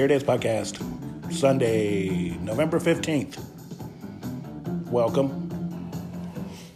[0.00, 0.80] Here it is, podcast.
[1.30, 3.38] Sunday, November 15th.
[4.90, 5.90] Welcome.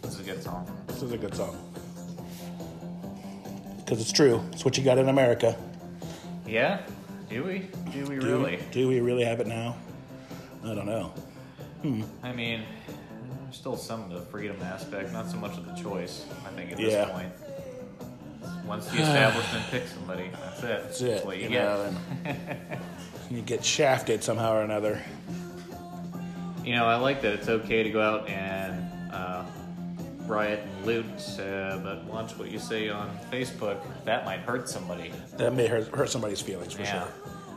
[0.03, 0.83] This is a good song.
[0.85, 1.57] This is a good song.
[3.77, 4.43] Because it's true.
[4.51, 5.57] It's what you got in America.
[6.45, 6.83] Yeah?
[7.27, 7.67] Do we?
[7.91, 8.59] Do we Do- really?
[8.71, 9.75] Do we really have it now?
[10.63, 11.11] I don't know.
[11.81, 12.03] Hmm.
[12.21, 12.61] I mean,
[13.41, 16.73] there's still some of the freedom aspect, not so much of the choice, I think,
[16.73, 17.05] at Yeah.
[17.05, 17.31] this point.
[18.67, 20.83] Once the establishment picks somebody, that's it.
[20.83, 21.25] That's it.
[21.25, 21.63] what you, you get.
[21.65, 21.93] know,
[23.27, 25.01] and you get shafted somehow or another.
[26.63, 29.43] You know, I like that it's okay to go out and uh,
[30.25, 31.05] riot and loot,
[31.39, 33.77] uh, but watch what you say on Facebook.
[34.05, 35.11] That might hurt somebody.
[35.37, 37.03] That may hurt, hurt somebody's feelings for Yeah.
[37.03, 37.07] sure.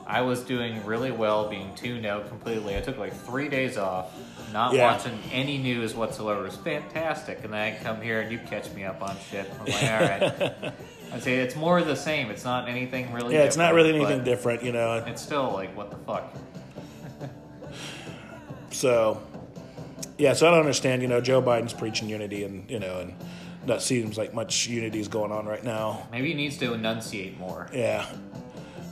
[0.06, 2.76] I was doing really well being tuned out completely.
[2.76, 4.10] I took like three days off,
[4.54, 4.90] not Yeah.
[4.92, 6.40] watching any news whatsoever.
[6.40, 7.44] It was fantastic.
[7.44, 9.50] And then I come here and you catch me up on shit.
[9.60, 10.72] I'm like, all right.
[11.12, 12.30] I'd say it's more of the same.
[12.30, 15.02] It's not anything really Yeah, it's not really anything different, you know.
[15.06, 16.34] It's still like, what the fuck?
[18.70, 19.20] So,
[20.18, 21.02] yeah, so I don't understand.
[21.02, 23.14] You know, Joe Biden's preaching unity, and you know, and
[23.66, 26.06] that seems like much unity is going on right now.
[26.12, 27.68] Maybe he needs to enunciate more.
[27.72, 28.06] Yeah.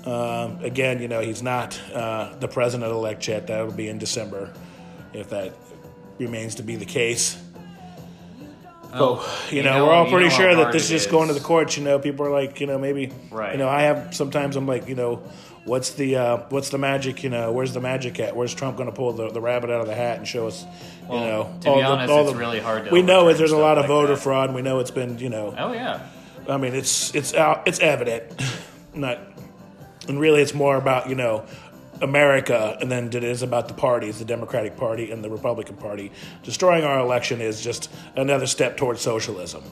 [0.05, 3.49] Um, again, you know, he's not uh, the president elect yet.
[3.49, 4.53] That will be in December,
[5.13, 5.53] if that
[6.19, 7.37] remains to be the case.
[8.99, 11.77] Oh, You, know, we're all pretty sure that this is just going to the courts.
[11.77, 13.53] You know, people are like, you know, maybe, Right.
[13.53, 15.23] you know, I have sometimes I'm like, you know,
[15.65, 17.23] what's the uh, what's the magic?
[17.25, 18.37] You know, where's the magic at?
[18.37, 20.65] Where's Trump going to pull the, the rabbit out of the hat and show us?
[21.09, 23.33] You know, to be all the- honest, all it's the- really hard to We know
[23.33, 24.23] there's a lot of like voter that.
[24.23, 24.49] fraud.
[24.49, 26.01] and We know it's been, you know, Oh, yeah.
[26.49, 28.25] I mean, it's it's out, it's evident,
[28.95, 29.19] not,
[30.09, 31.45] and really, it's more about you know
[32.03, 36.13] America, and then it is about the parties, the Democratic Party and the Republican Party.
[36.43, 39.63] Destroying our election is just another step towards socialism.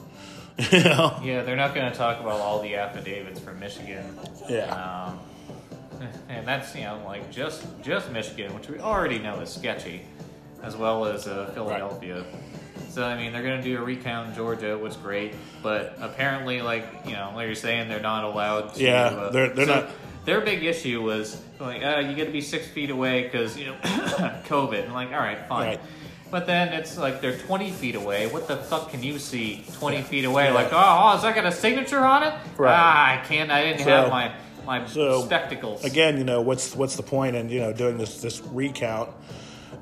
[0.71, 1.19] you know?
[1.23, 4.17] Yeah, they're not going to talk about all the affidavits from Michigan.
[4.49, 4.73] Yeah.
[4.73, 5.19] Um,
[6.29, 10.01] and that's you know like just just Michigan, which we already know is sketchy,
[10.63, 12.25] as well as uh, Philadelphia.
[12.89, 15.97] So I mean, they're going to do a recount in Georgia, which is great, but
[15.99, 18.83] apparently, like you know, like you're saying, they're not allowed to.
[18.83, 19.89] Yeah, uh, they're- they're so not-
[20.25, 23.67] Their big issue was like, uh, you got to be six feet away because you
[23.67, 24.83] know COVID.
[24.85, 25.67] And like, all right, fine.
[25.67, 25.79] Right.
[26.31, 28.27] But then it's like they're 20 feet away.
[28.27, 30.45] What the fuck can you see 20 feet away?
[30.45, 30.53] Yeah.
[30.53, 32.33] Like, oh, oh, has that got a signature on it?
[32.57, 32.75] Right.
[32.75, 33.51] Ah, I can't.
[33.51, 34.33] I didn't So- have my
[34.65, 35.85] my so, spectacles.
[35.85, 39.11] Again, you know, what's what's the point in you know doing this this recount?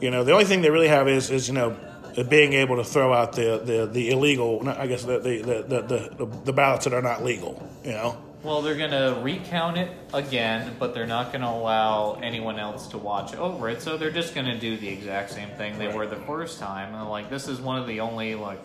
[0.02, 1.76] You know, the only thing they really have is is you know
[2.30, 5.82] being able to throw out the the, the illegal, I guess the the, the the
[6.26, 7.66] the the ballots that are not legal.
[7.86, 8.18] You know.
[8.44, 13.34] Well, they're gonna recount it again, but they're not gonna allow anyone else to watch
[13.36, 13.82] over it.
[13.82, 16.94] So they're just gonna do the exact same thing they were the first time.
[16.94, 18.60] And like, this is one of the only like,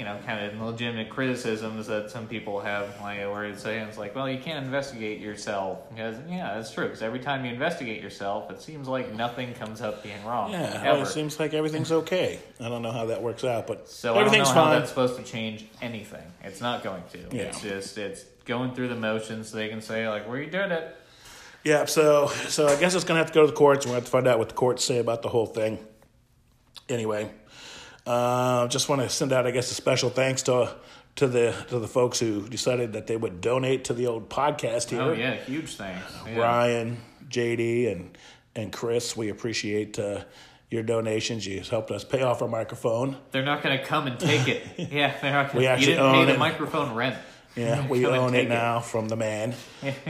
[0.00, 3.98] you know, kind of legitimate criticisms that some people have, like where it's saying it's
[3.98, 6.86] like, well, you can't investigate yourself because yeah, that's true.
[6.86, 10.52] Because every time you investigate yourself, it seems like nothing comes up being wrong.
[10.52, 12.38] Yeah, well, it seems like everything's okay.
[12.58, 14.78] I don't know how that works out, but So I don't everything's know how fine.
[14.78, 16.24] that's supposed to change anything.
[16.44, 17.18] It's not going to.
[17.30, 17.42] Yeah.
[17.42, 20.96] It's just it's going through the motions so they can say like we did it.
[21.62, 23.84] Yeah, so so I guess it's gonna have to go to the courts.
[23.84, 25.78] We're gonna have to find out what the courts say about the whole thing.
[26.88, 27.30] Anyway,
[28.06, 30.74] uh, just want to send out, I guess, a special thanks to
[31.16, 34.90] to the to the folks who decided that they would donate to the old podcast
[34.90, 35.02] here.
[35.02, 36.02] Oh yeah, huge thanks.
[36.26, 36.38] Yeah.
[36.38, 38.18] Ryan, JD, and
[38.54, 39.16] and Chris.
[39.16, 40.24] We appreciate uh,
[40.70, 41.46] your donations.
[41.46, 43.16] You helped us pay off our microphone.
[43.32, 44.62] They're not going to come and take it.
[44.90, 45.48] yeah, they're not.
[45.48, 47.16] Gonna, We you actually didn't pay the microphone rent.
[47.56, 49.54] Yeah, we own it now from the man.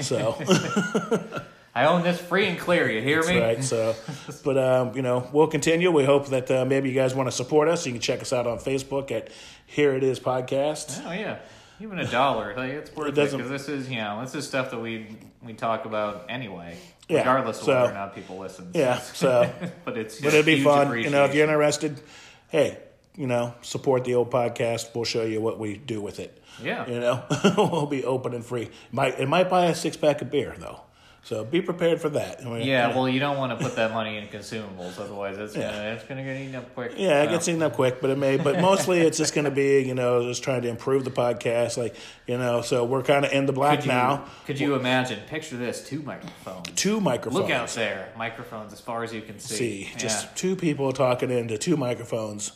[0.01, 0.37] So.
[1.75, 2.91] I own this free and clear.
[2.91, 3.39] You hear me?
[3.39, 3.63] right.
[3.63, 3.95] So,
[4.45, 5.91] but um, you know, we'll continue.
[5.91, 7.87] We hope that uh, maybe you guys want to support us.
[7.87, 9.29] You can check us out on Facebook at
[9.67, 11.03] Here It Is Podcast.
[11.07, 11.39] Oh yeah,
[11.81, 12.55] even a dollar.
[12.57, 15.17] Like it's worth It it because this is you know this is stuff that we
[15.43, 16.77] we talk about anyway,
[17.09, 18.71] Yeah, regardless of so- whether or not people listen.
[18.75, 18.99] Yeah.
[18.99, 19.51] So,
[19.85, 20.99] but it's but it'd be fun.
[20.99, 22.01] You know, if you're interested,
[22.49, 22.79] hey,
[23.17, 24.95] you know, support the old podcast.
[24.95, 26.37] We'll show you what we do with it.
[26.61, 26.89] Yeah.
[26.89, 27.23] You know,
[27.57, 28.71] we'll be open and free.
[28.91, 30.81] Might it might buy a six pack of beer though.
[31.23, 32.41] So be prepared for that.
[32.41, 34.99] I mean, Yeah, you know, well, you don't want to put that money in consumables,
[34.99, 35.71] otherwise it's Yeah.
[35.71, 36.93] gonna it's gonna get eaten up quick.
[36.97, 38.39] Yeah, it So- gets eaten up quick, but it may.
[38.39, 41.77] But mostly, it's just going to be, you know, just trying to improve the podcast.
[41.77, 41.95] Like,
[42.27, 44.25] you know, so we're kind of in the black Could you, now.
[44.47, 45.19] Could you imagine?
[45.29, 46.69] Picture this: two microphones.
[46.75, 47.43] Two microphones.
[47.43, 49.55] Look out there, microphones as far as you can see.
[49.85, 50.31] See, just Yeah.
[50.37, 52.53] two people talking into two microphones,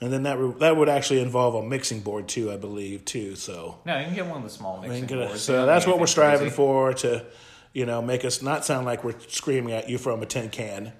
[0.00, 3.36] and then that re- that would actually involve a mixing board too, I believe, too.
[3.36, 5.42] So, no, you can get one of the small I mean, mixing get a- boards.
[5.42, 6.56] So that's what we're striving crazy.
[6.56, 7.22] for to,
[7.72, 10.92] you know, make us not sound like we're screaming at you from a tin can.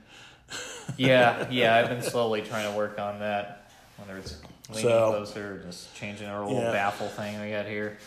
[0.97, 1.77] yeah, yeah.
[1.77, 3.71] I've been slowly trying to work on that.
[3.97, 6.73] Whether it's leaning So- closer or just changing our little Yeah.
[6.73, 7.99] baffle thing we got here.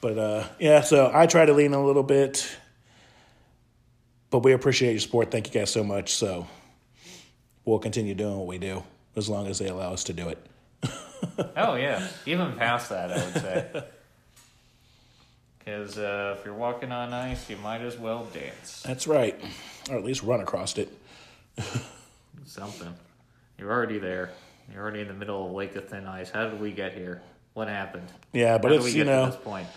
[0.00, 2.48] But uh, yeah, so I try to lean a little bit.
[4.30, 5.30] but we appreciate your support.
[5.30, 6.14] Thank you guys so much.
[6.14, 6.46] So
[7.64, 8.82] we'll continue doing what we do
[9.16, 10.38] as long as they allow us to do it.
[11.54, 13.84] Oh yeah, even past that, I would say.
[15.70, 18.82] Because uh, if you're walking on ice, you might as well dance.
[18.82, 19.40] That's right,
[19.88, 20.92] or at least run across it.
[22.44, 22.92] Something.
[23.56, 24.30] You're already there.
[24.72, 26.28] You're already in the middle of Lake of Thin Ice.
[26.28, 27.22] How did we get here?
[27.54, 28.08] What happened?
[28.32, 29.26] Yeah, but How it's we you know.
[29.26, 29.68] this point?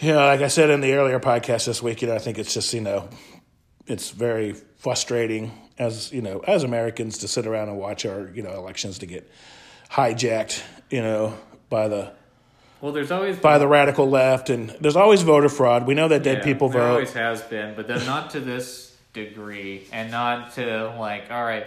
[0.00, 2.38] You know, like I said in the earlier podcast this week, you know, I think
[2.38, 3.08] it's just, you know,
[3.86, 8.42] it's very frustrating as, you know, as Americans to sit around and watch our, you
[8.42, 9.30] know, elections to get
[9.92, 10.60] hijacked,
[10.90, 12.12] you know, by the
[12.80, 15.86] Well, there's always by the radical left and there's always voter fraud.
[15.86, 16.78] We know that dead Yeah, people vote.
[16.78, 21.42] there always has been, but then not to this degree, and not to like, all
[21.44, 21.66] right,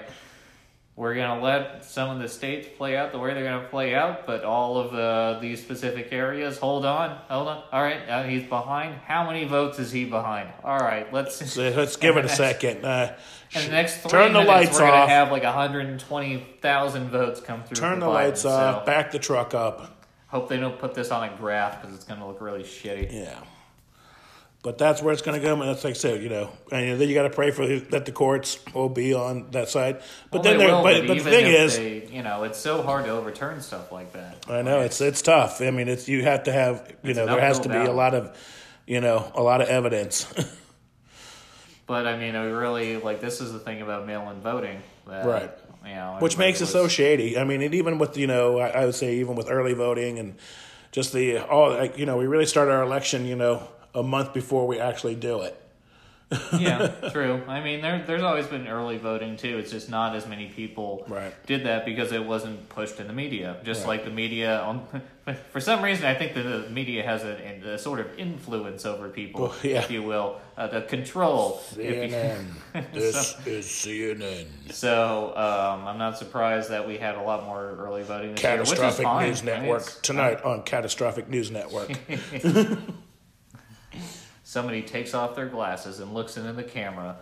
[0.96, 4.26] we're gonna let some of the states play out the way they're gonna play out,
[4.26, 8.44] but all of uh, these specific areas, hold on, hold on, all right, uh, he's
[8.44, 8.96] behind.
[9.06, 10.50] How many votes is he behind?
[10.64, 11.58] All right, let's.
[11.58, 12.86] Let's give it a second.
[12.86, 13.16] Uh,
[13.54, 15.10] In the next three Turn the lights we're gonna off.
[15.10, 17.76] have like 120,000 votes come through.
[17.76, 20.01] turn the Biden, lights off, so back the truck up.
[20.32, 23.12] Hope they don't put this on a graph because it's gonna look really shitty.
[23.12, 23.40] Yeah.
[24.64, 27.02] But that's where it's going to go, and that's like I said, you know, and
[27.02, 30.04] then you got to pray for that the courts will be on that side.
[30.30, 33.06] But Well, then, will, but, but the thing is, they, you know, it's so hard
[33.06, 34.46] to overturn stuff like that.
[34.48, 35.62] I know it's it's tough.
[35.62, 38.14] I mean, it's you have to have you know there has to be a lot
[38.14, 38.38] of
[38.86, 40.32] you know a lot of evidence.
[41.88, 45.52] But I mean, I really like this is the thing about mail-in voting, that, Right.
[45.86, 47.38] You know, which makes it was- so shady.
[47.38, 50.20] I mean, and even with you know, I, I would say even with early voting
[50.20, 50.36] and
[50.92, 54.34] just the all like you know, we really start our election you know a month
[54.34, 55.61] before we actually do it.
[56.58, 57.42] Yeah, true.
[57.48, 59.58] I mean, there, there's always been early voting too.
[59.58, 61.34] It's just not as many people Right.
[61.46, 63.58] did that because it wasn't pushed in the media.
[63.64, 63.88] Just Right.
[63.90, 64.86] like the media, on,
[65.52, 67.36] for some reason, I think that the media has a,
[67.74, 69.80] a sort of influence over people, Well, yeah.
[69.84, 71.62] if you will, uh, the control.
[71.72, 72.46] if you- CNN.
[72.94, 74.46] this is CNN.
[74.72, 78.52] So um, I'm not surprised that we had a lot more early voting this year,
[78.60, 79.28] which is Catastrophic fine.
[79.30, 81.90] News I mean, Network tonight on Catastrophic News Network.
[84.52, 87.16] Somebody takes off their glasses and looks into the camera,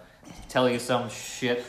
[0.48, 1.64] tell you some shit.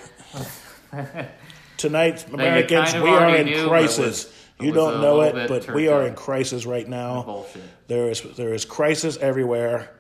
[1.77, 3.99] Tonight, Americans, kind of we are in knew, crisis.
[3.99, 7.25] was- you don't know it, but we are in crisis right now.
[7.25, 7.61] Bullshit.
[7.89, 9.91] There is there is crisis everywhere.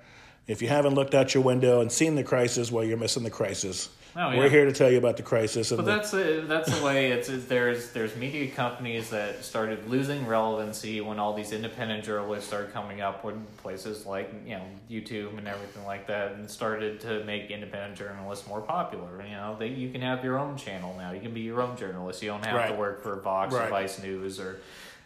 [0.46, 3.30] If you haven't looked out your window and seen the crisis, well, you're missing the
[3.30, 3.90] crisis.
[4.16, 4.38] Oh, yeah.
[4.38, 5.70] We're here to tell you about the crisis.
[5.70, 9.88] But the, that's the, that's the way it's, it's there's there's media companies that started
[9.88, 14.64] losing relevancy when all these independent journalists started coming up with places like you know
[14.90, 19.22] YouTube and everything like that and started to make independent journalists more popular.
[19.24, 21.12] You know, they, you can have your own channel now.
[21.12, 22.22] You can be your own journalist.
[22.22, 24.58] You don't have to work for Vox or Vice News or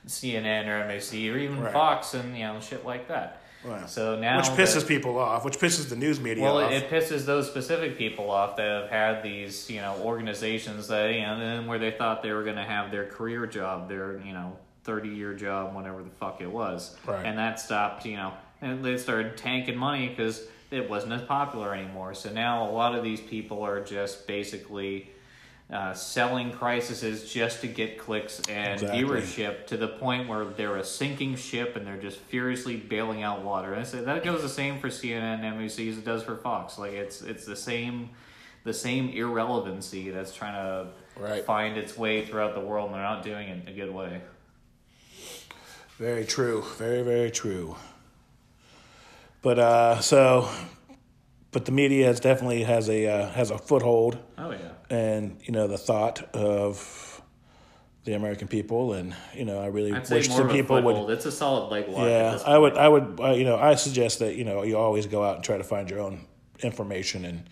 [0.06, 1.73] CNN or MAC or even Right.
[1.73, 3.43] Fox and you know shit like that.
[3.64, 3.87] Wow.
[3.87, 6.70] So now which pisses that- people off, which pisses the news media well, off.
[6.70, 11.12] it, it pisses those specific people off that have had these, you know, organizations that,
[11.12, 14.32] you know, where they thought they were going to have their career job, their, you
[14.32, 16.96] know, 30 year job, whatever the fuck it was.
[17.06, 17.25] Right.
[17.25, 21.75] And that stopped, you know, and they started tanking money because it wasn't as popular
[21.75, 22.14] anymore.
[22.14, 25.10] So now a lot of these people are just basically
[25.72, 29.02] uh, selling crises just to get clicks and Exactly.
[29.02, 33.43] viewership to the point where they're a sinking ship and they're just furiously bailing out
[33.43, 33.72] water.
[33.72, 36.36] And I say that goes the same for CNN and NBC as it does for
[36.36, 36.79] Fox.
[36.79, 38.10] Like it's it's the same
[38.65, 41.44] the same irrelevancy that's trying to Right.
[41.44, 44.20] find its way throughout the world and they're not doing it in a good way.
[45.98, 46.65] Very true.
[46.77, 47.77] Very, very true.
[49.43, 50.48] But uh, so,
[51.55, 54.58] but the media has definitely has a uh, has a foothold, Oh yeah.
[54.91, 57.23] and you know the thought of
[58.05, 60.84] the American people, and you know I really I'd wish some people would.
[60.84, 61.11] foothold.
[61.13, 62.06] It's a solid leg lock.
[62.06, 62.77] Yeah, I would.
[62.77, 63.19] I would.
[63.19, 65.65] Uh, you know, I suggest that you know you always go out and try to
[65.65, 66.27] find your own
[66.58, 67.49] information and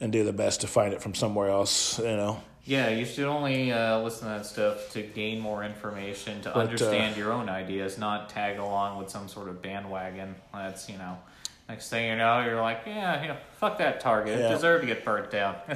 [0.00, 1.98] and do the best to find it from somewhere else.
[1.98, 2.40] You know.
[2.66, 6.56] Yeah, you should only uh, listen to that stuff to gain more information, to But,
[6.56, 10.34] uh, understand your own ideas, not tag along with some sort of bandwagon.
[10.50, 11.18] That's, you know,
[11.68, 14.38] next thing you know, you're like, yeah, you know, fuck that target.
[14.38, 14.46] Yeah.
[14.46, 15.56] It deserved to get burnt down.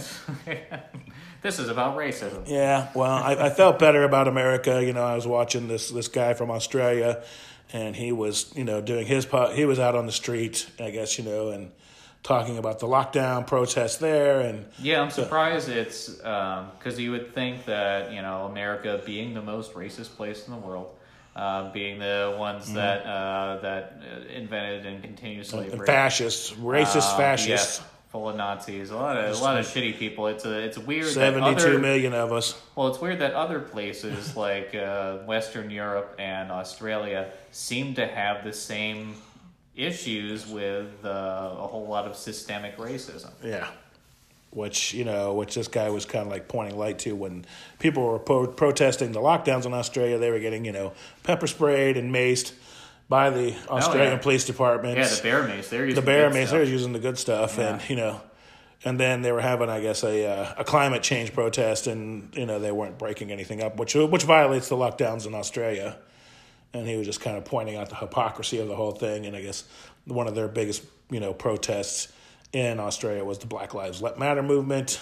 [1.43, 2.45] this is about racism.
[2.47, 4.85] Yeah, well, I, I felt better about America.
[4.85, 7.23] You know, I was watching this this guy from Australia,
[7.73, 9.55] and he was you know doing his part.
[9.55, 11.73] he was out on the street, I guess you know, and
[12.23, 17.35] talking about the lockdown protests there, and Yeah, I'm surprised it's um, because you would
[17.35, 20.95] think that you know America being the most racist place in the world,
[21.37, 22.75] uh, being the ones Mm-hmm.
[22.75, 28.29] that uh, that uh, invented and continue slavery, and fascists, racist Uh, fascists, yeah, full
[28.31, 30.27] of Nazis, a lot of a lot of shitty people.
[30.27, 32.61] It's a it's weird that seventy two million of us.
[32.75, 38.43] well, it's weird that other places like uh, Western Europe and Australia seem to have
[38.45, 39.15] the same
[39.77, 43.31] issues with uh, a whole lot of systemic racism.
[43.45, 43.69] Yeah,
[44.59, 47.45] which you know, which this guy was kind of like pointing light to when
[47.79, 50.19] people were po- protesting the lockdowns in Australia.
[50.19, 52.53] They were getting you know pepper sprayed and maced
[53.09, 54.19] by the Australian Oh, yeah.
[54.23, 54.99] police department.
[54.99, 55.71] Yeah, the bear mace.
[55.71, 56.49] They're using the bear good mace.
[56.49, 56.59] stuff.
[56.59, 58.21] They were using the good stuff, and you know,
[58.85, 62.45] and then they were having, I guess, a uh, a climate change protest, and you
[62.47, 65.97] know they weren't breaking anything up, which which violates the lockdowns in Australia.
[66.75, 69.35] And he was just kind of pointing out the hypocrisy of the whole thing, and
[69.35, 69.65] I guess
[70.05, 72.13] one of their biggest you know protests
[72.53, 75.01] in Australia was the Black Lives Matter movement.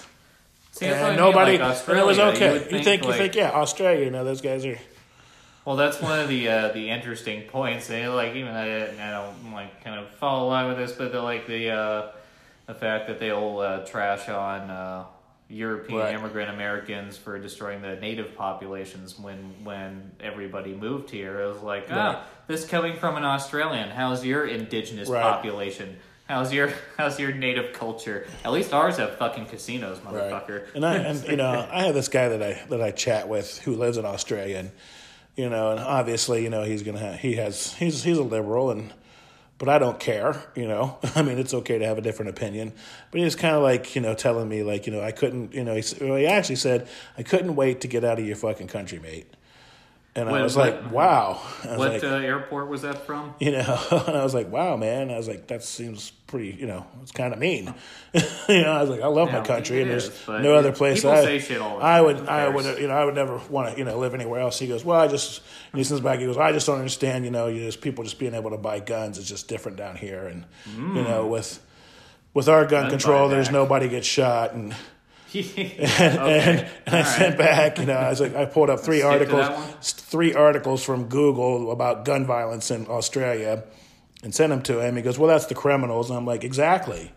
[0.73, 2.55] See, what I mean, nobody, like and it was okay.
[2.71, 4.79] You think, you like- think, yeah, Australia, you know, those guys are.
[5.65, 7.89] Well, that's one of the uh, the interesting points.
[7.89, 11.21] They like even I, I don't like kind of follow along with this, but they're
[11.21, 12.13] like the uh,
[12.67, 15.05] the fact that they'll uh, trash on uh,
[15.49, 16.15] European Right.
[16.15, 21.41] immigrant Americans for destroying the native populations when when everybody moved here.
[21.41, 21.99] It was like, Right.
[21.99, 23.89] ah, this coming from an Australian.
[23.91, 25.23] How's your indigenous Right.
[25.23, 25.97] population?
[26.29, 28.27] How's your how's your native culture?
[28.45, 30.15] At least ours have fucking casinos, Right.
[30.15, 30.75] motherfucker.
[30.75, 33.59] And I and you know, I have this guy that I that I chat with
[33.61, 34.71] who lives in Australia and
[35.37, 38.71] you know, and obviously, you know, he's gonna have, he has he's he's a liberal
[38.71, 38.93] and
[39.59, 40.99] but I don't care, you know.
[41.15, 42.73] I mean, it's okay to have a different opinion.
[43.11, 45.65] But he's kind of like, you know, telling me like, you know, I couldn't, you
[45.65, 48.67] know, he, well, he actually said, I couldn't wait to get out of your fucking
[48.69, 49.27] country, mate.
[50.17, 51.41] And I was what- like, wow.
[51.65, 53.35] Was What like, uh, airport was that from?
[53.41, 55.11] you know, and I was like, wow, man.
[55.11, 57.73] I was like, that seems pretty, you know, it's kind of mean.
[58.49, 60.73] you know, I was like, I love Yeah, my country, and is, there's no other
[60.73, 61.05] place.
[61.05, 63.73] I, say shit all the I would, I would, you know, I would never want
[63.73, 64.59] to, you know, live anywhere else.
[64.59, 65.43] He goes, well, I just,
[65.73, 68.03] and he sends back, he goes, I just don't understand, you know, you just people
[68.03, 70.45] just being able to buy guns is just different down here, and
[70.77, 71.63] you know, with
[72.33, 74.75] with our gun, Gun control, there's nobody gets shot, and
[75.35, 75.77] okay.
[75.79, 79.03] and, and I all sent back, you know, I was like, I pulled up three
[79.03, 79.69] articles, that one?
[79.79, 83.65] s- three articles from Google about gun violence in Australia,
[84.23, 84.97] and sent them to him.
[84.97, 87.13] He goes, "Well, that's the criminals." And I'm like, "Exactly."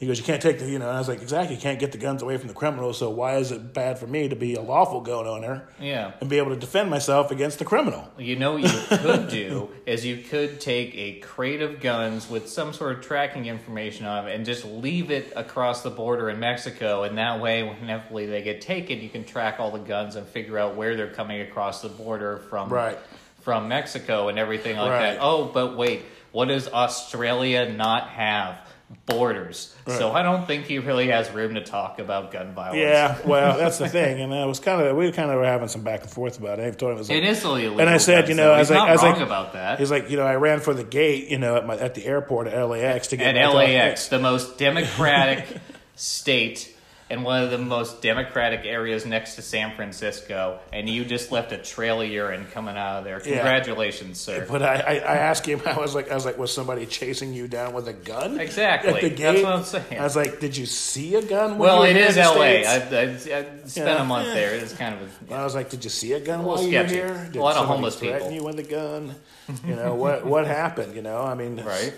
[0.00, 1.56] He goes, "You can't take the, you know." I was like, "Exactly.
[1.56, 2.96] You can't get the guns away from the criminals.
[2.98, 6.12] So why is it bad for me to be a lawful gun owner Yeah.
[6.22, 9.68] and be able to defend myself against the criminal?" You know what you could do
[9.84, 14.26] is you could take a crate of guns with some sort of tracking information on
[14.26, 18.40] it and just leave it across the border in Mexico and that way whenever they
[18.40, 21.82] get taken you can track all the guns and figure out where they're coming across
[21.82, 22.96] the border from Right.
[23.42, 25.00] from Mexico and everything like Right.
[25.12, 25.18] that.
[25.20, 26.02] Oh, but wait,
[26.32, 28.56] what does Australia not have?
[29.06, 29.74] Borders.
[29.86, 32.78] So I don't think he really has room to talk about gun violence.
[32.78, 35.68] Yeah, well, that's the thing, and I was kind of we kind of were having
[35.68, 36.62] some back and forth about it.
[36.66, 37.80] I told him it was like, It is illegal.
[37.80, 39.78] And I said, you know, I was like- I was like- about that.
[39.80, 42.04] He's like, you know, I ran for the gate, you know, at my at the
[42.06, 45.46] airport at LAX to get at LAX, the most democratic
[45.96, 46.74] state
[47.10, 51.50] and one of the most democratic areas next to San Francisco, and you just left
[51.50, 53.18] a trail of urine coming out of there.
[53.18, 53.34] Yeah.
[53.38, 54.46] Congratulations, sir.
[54.48, 57.34] But I, I, I asked him, I was like, I was like, was somebody chasing
[57.34, 58.38] you down with a gun?
[58.38, 58.92] Exactly.
[58.94, 59.98] At the That's what I'm saying.
[60.00, 61.58] I was like, did you see a gun?
[61.58, 62.40] well, it is in LA.
[62.42, 64.02] I, I, I spent Yeah.
[64.02, 64.54] a month there.
[64.54, 66.78] It's kind of a, I was like, did you see a gun A while you
[66.78, 66.94] were sketchy.
[66.94, 67.30] here?
[67.34, 68.32] A lot of homeless threaten people.
[68.34, 69.14] you with a gun?
[69.66, 70.24] You know what?
[70.24, 70.94] What happened?
[70.94, 71.92] You know, I mean, right.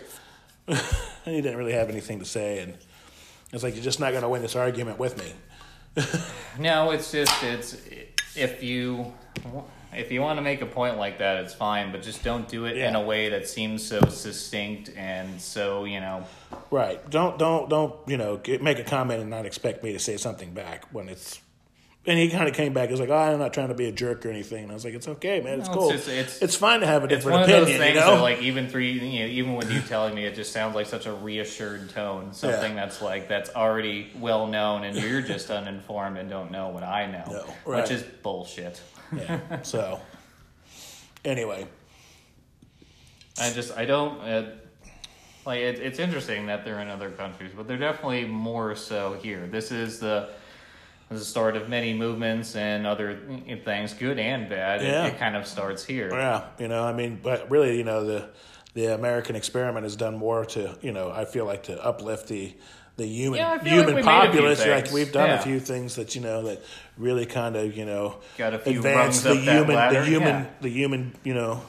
[1.27, 2.75] he didn't really have anything to say, and
[3.53, 5.33] it's like you're just not going to win this argument with me.
[6.59, 7.79] No, it's just it's
[8.37, 9.11] if you
[9.95, 12.67] if you want to make a point like that, it's fine, but just don't do
[12.67, 16.27] it in a way that seems so succinct and so you know
[16.71, 17.09] Right.
[17.11, 20.53] Don't don't don't you know make a comment and not expect me to say something
[20.53, 21.41] back when it's.
[22.05, 22.89] And he kind of came back.
[22.89, 24.75] He was like, oh, "I'm not trying to be a jerk or anything." And I
[24.75, 25.61] was like, "It's okay, man.
[25.61, 25.91] It's No, it's cool.
[25.93, 27.95] just- it's- it's fine to have a different opinion." It's one of opinion." those things
[27.95, 28.17] you know?
[28.17, 30.87] that, like, even through you know, even with you telling me, it just sounds like
[30.89, 32.33] such a reassured tone.
[32.33, 36.83] Something that's like that's already well known, and you're just uninformed and don't know what
[36.83, 37.83] I know, No, right.
[37.83, 38.81] which is bullshit.
[39.17, 39.63] yeah.
[39.63, 40.01] So,
[41.25, 41.67] anyway,
[43.41, 44.51] I just I don't uh,
[45.47, 49.47] like it, it's interesting that they're in other countries, but they're definitely more so here.
[49.47, 50.31] This is the
[51.15, 53.19] the start of many movements and other
[53.65, 54.83] things, good and bad.
[54.83, 55.07] It- Yeah.
[55.07, 56.11] It, kind of starts here.
[56.13, 58.29] yeah, you know, I mean, but really, you know, the
[58.75, 62.55] the American experiment has done more to, you know, I feel like to uplift the
[62.97, 64.67] the human Yeah, human like we made a few populace.
[64.67, 65.41] Like we've done Yeah.
[65.41, 66.63] a few things that you know that
[66.99, 70.05] really kind of you know Got a few advance rungs the up that human the
[70.05, 71.63] human the human you know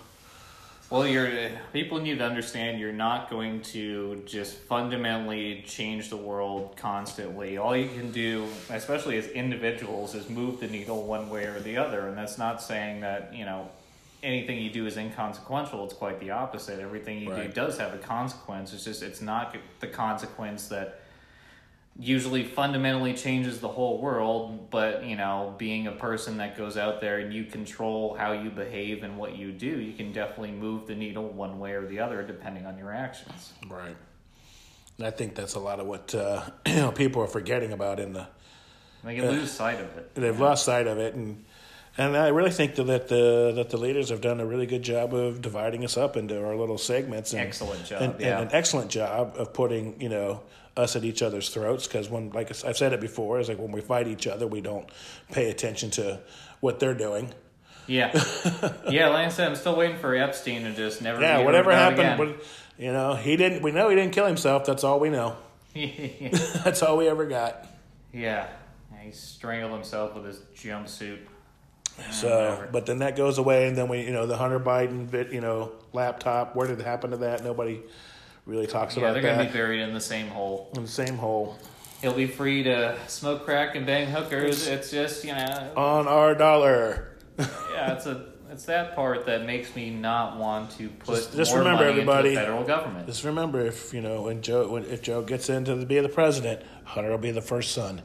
[0.93, 6.77] Well, you're people need to understand you're not going to just fundamentally change the world
[6.77, 7.57] constantly.
[7.57, 11.77] All you can do, especially as individuals, is move the needle one way or the
[11.77, 12.07] other.
[12.09, 13.71] And that's not saying that you know
[14.21, 15.83] anything you do is inconsequential.
[15.83, 16.79] It's quite the opposite.
[16.79, 18.71] Everything you do does have a consequence.
[18.71, 21.02] It's just it's not the consequence that
[21.99, 26.99] usually fundamentally changes the whole world but you know being a person that goes out
[26.99, 30.87] there and you control how you behave and what you do you can definitely move
[30.87, 33.95] the needle one way or the other depending on your actions Right.
[34.99, 37.99] And I think that's a lot of what uh, you know people are forgetting about
[37.99, 38.27] in the
[39.03, 40.15] They can lose sight of it.
[40.15, 41.43] they've lost sight of it and
[41.95, 44.81] and I really think that that the that the leaders have done a really good
[44.81, 47.33] job of dividing us up into our little segments.
[47.33, 48.39] And, Excellent job, and, yeah.
[48.39, 50.41] and an excellent job of putting you know
[50.75, 51.87] us at each other's throats.
[51.87, 54.61] Because when, like I've said it before, it's like when we fight each other, we
[54.61, 54.89] don't
[55.31, 56.19] pay attention to
[56.59, 57.33] what they're doing.
[57.85, 58.11] Yeah,
[58.89, 59.09] yeah.
[59.09, 61.21] Like I said, I'm still waiting for Epstein to just never.
[61.21, 62.35] Yeah, whatever happened,
[62.77, 63.61] you know, he didn't.
[63.61, 64.65] We know he didn't kill himself.
[64.65, 65.35] That's all we know.
[65.73, 67.67] That's all we ever got.
[68.13, 68.47] yeah,
[69.01, 71.19] he strangled himself with his jumpsuit.
[72.11, 75.41] So, but then that goes away, and then we, you know, the Hunter Biden, you
[75.41, 76.55] know, laptop.
[76.55, 77.43] Where did it happen to that?
[77.43, 77.81] Nobody
[78.45, 79.51] really talks Yeah, about they're gonna that.
[79.51, 80.69] be buried in the same hole.
[80.75, 81.57] in the same hole
[82.01, 84.67] He'll be free to smoke crack and bang hookers.
[84.67, 87.13] It's just you know, on our dollar.
[87.39, 91.55] yeah, it's a it's that part that makes me not want to put Just- just
[91.55, 93.07] remember, money everybody, into the federal government.
[93.07, 96.09] Just remember, if you know, when Joe, when, if Joe gets into the, be the
[96.09, 98.01] president, Hunter will be the first son.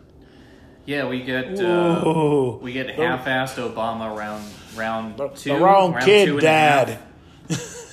[0.87, 4.45] Yeah, we get uh, we get half-assed Obama round
[4.76, 5.54] round The, two.
[5.54, 6.87] the wrong round kid, two and a half.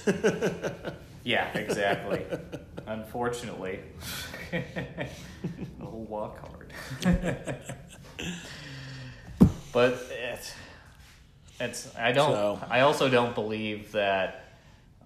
[0.06, 0.94] Dad.
[1.26, 2.26] Yeah, exactly.
[2.88, 3.80] Unfortunately,
[5.80, 6.72] we'll walk hard.
[9.74, 10.54] but it's,
[11.60, 12.32] it's I don't.
[12.32, 14.46] So- I also don't believe that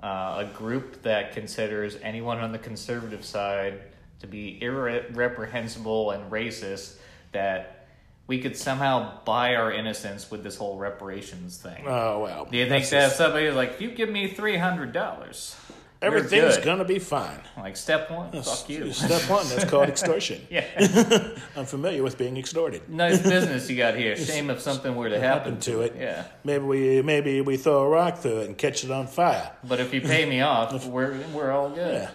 [0.03, 3.81] uh, a group that considers anyone on the conservative side
[4.19, 6.97] to be irreprehensible and racist
[7.31, 7.87] that
[8.27, 11.83] we could somehow buy our innocence with this whole reparations thing.
[11.87, 12.45] Oh well.
[12.45, 15.55] Do you think that just- somebody like, if you give me three hundred dollars,
[16.01, 17.39] everything's gonna be fine?
[17.57, 18.91] like step one, fuck you.
[19.07, 19.47] Step one.
[19.49, 20.45] That's called extortion.
[20.49, 20.65] yeah,
[21.55, 22.87] I'm familiar with being extorted.
[22.89, 24.15] nice business you got here.
[24.15, 25.95] Shame if something were to happen Happen to it.
[25.99, 29.51] Yeah, Maybe we maybe we throw a rock through it and catch it on fire.
[29.63, 31.93] but if you pay me off, we're we're all good.
[32.03, 32.09] Yeah.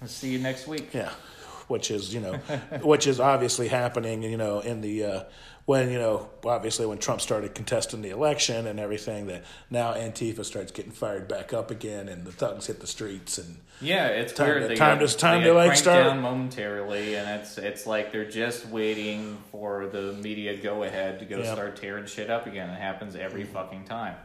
[0.00, 0.92] I'll see you next week.
[0.92, 1.10] Yeah,
[1.68, 2.32] which is you know,
[2.82, 4.22] which is obviously happening.
[4.22, 5.22] You know, in the uh,
[5.64, 10.44] when you know, obviously when Trump started contesting the election and everything, that now Antifa
[10.44, 14.32] starts getting fired back up again, and the thugs hit the streets, and Yeah, it's
[14.32, 14.62] Time weird.
[14.62, 18.10] to- They time to- time they to, like, start- down momentarily, and it's it's like
[18.12, 21.52] they're just waiting for the media go ahead to go Yeah.
[21.52, 22.68] start tearing shit up again.
[22.70, 24.16] It happens every fucking time.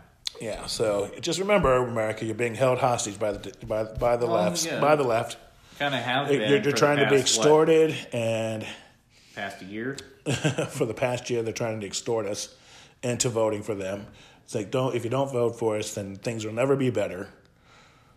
[0.41, 0.65] yeah.
[0.65, 4.65] So just remember, America, you're being held hostage by the by by the Oh, left
[4.65, 4.79] yeah.
[4.81, 5.37] by the left.
[5.79, 8.65] Kind of have They're, they're for the trying to be past, what, extorted, and
[9.35, 9.97] past a year.
[10.69, 12.55] for the past year, they're trying to extort us
[13.03, 14.07] into voting for them.
[14.43, 17.29] It's like don't if you don't vote for us, then things will never be better.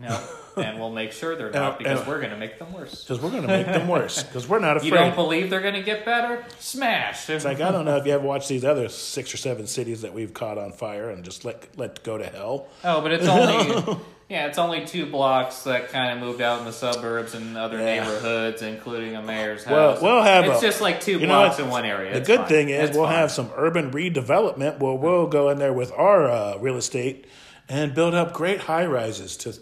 [0.00, 0.18] No,
[0.56, 3.02] and we'll make sure they're not because we're going to make them worse.
[3.04, 4.22] Because we're going to make them worse.
[4.30, 4.88] Because we're not afraid.
[4.88, 6.42] You don't believe they're going to get better?
[6.58, 7.28] Smash!
[7.28, 10.00] It's like I don't know if you ever watched these other six or seven cities
[10.02, 12.68] that we've caught on fire and just let let go to hell.
[12.84, 13.98] oh, but it's only
[14.30, 17.76] yeah, it's only two blocks that kind of moved out in the suburbs and other
[17.78, 17.84] Yeah.
[17.84, 20.02] neighborhoods, including a mayor's Well, house.
[20.02, 22.12] we'll have it's a- just like two You know blocks in one area.
[22.12, 22.48] The It's good fine.
[22.48, 23.16] thing is It's we'll fine.
[23.16, 27.26] have some urban redevelopment where we'll go in there with our uh, real estate
[27.68, 29.54] and build up great high rises to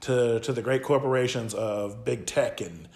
[0.00, 2.88] to to the great corporations of big tech and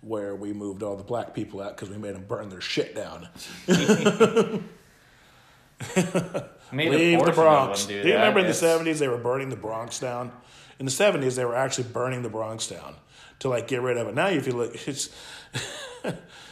[0.00, 2.94] where we moved all the black people out because we made them burn their shit
[2.94, 3.28] down.
[6.72, 7.86] Leave the Bronx.
[7.86, 10.32] Do do you remember in the seventies they were burning the Bronx down?
[10.78, 12.94] In the seventies they were actually burning the Bronx down
[13.40, 14.14] to like get rid of it.
[14.14, 15.10] Now if you look, it's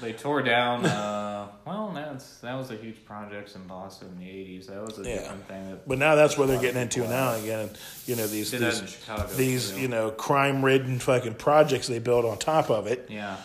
[0.00, 0.85] They tore down.
[0.85, 4.66] Uh, well, that's that was a huge project in Boston in the '80s.
[4.66, 5.14] That was a Yeah.
[5.20, 5.78] different thing.
[5.87, 7.70] But now that's where they're getting into now again.
[8.07, 8.96] You know these these,
[9.37, 9.80] these too.
[9.80, 13.07] you know crime ridden fucking projects they build on top of it.
[13.09, 13.37] yeah.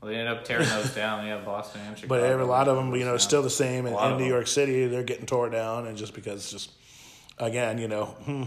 [0.00, 1.26] Well, they ended up tearing those down.
[1.26, 2.20] Yeah, Boston and Chicago.
[2.20, 3.86] But every, a lot of them, you know, still the same.
[3.86, 4.26] In, in New.
[4.26, 6.72] York City, they're getting torn down, and just because, just
[7.38, 8.44] again, you know, hmm,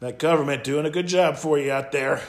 [0.00, 2.20] that government doing a good job for you out there.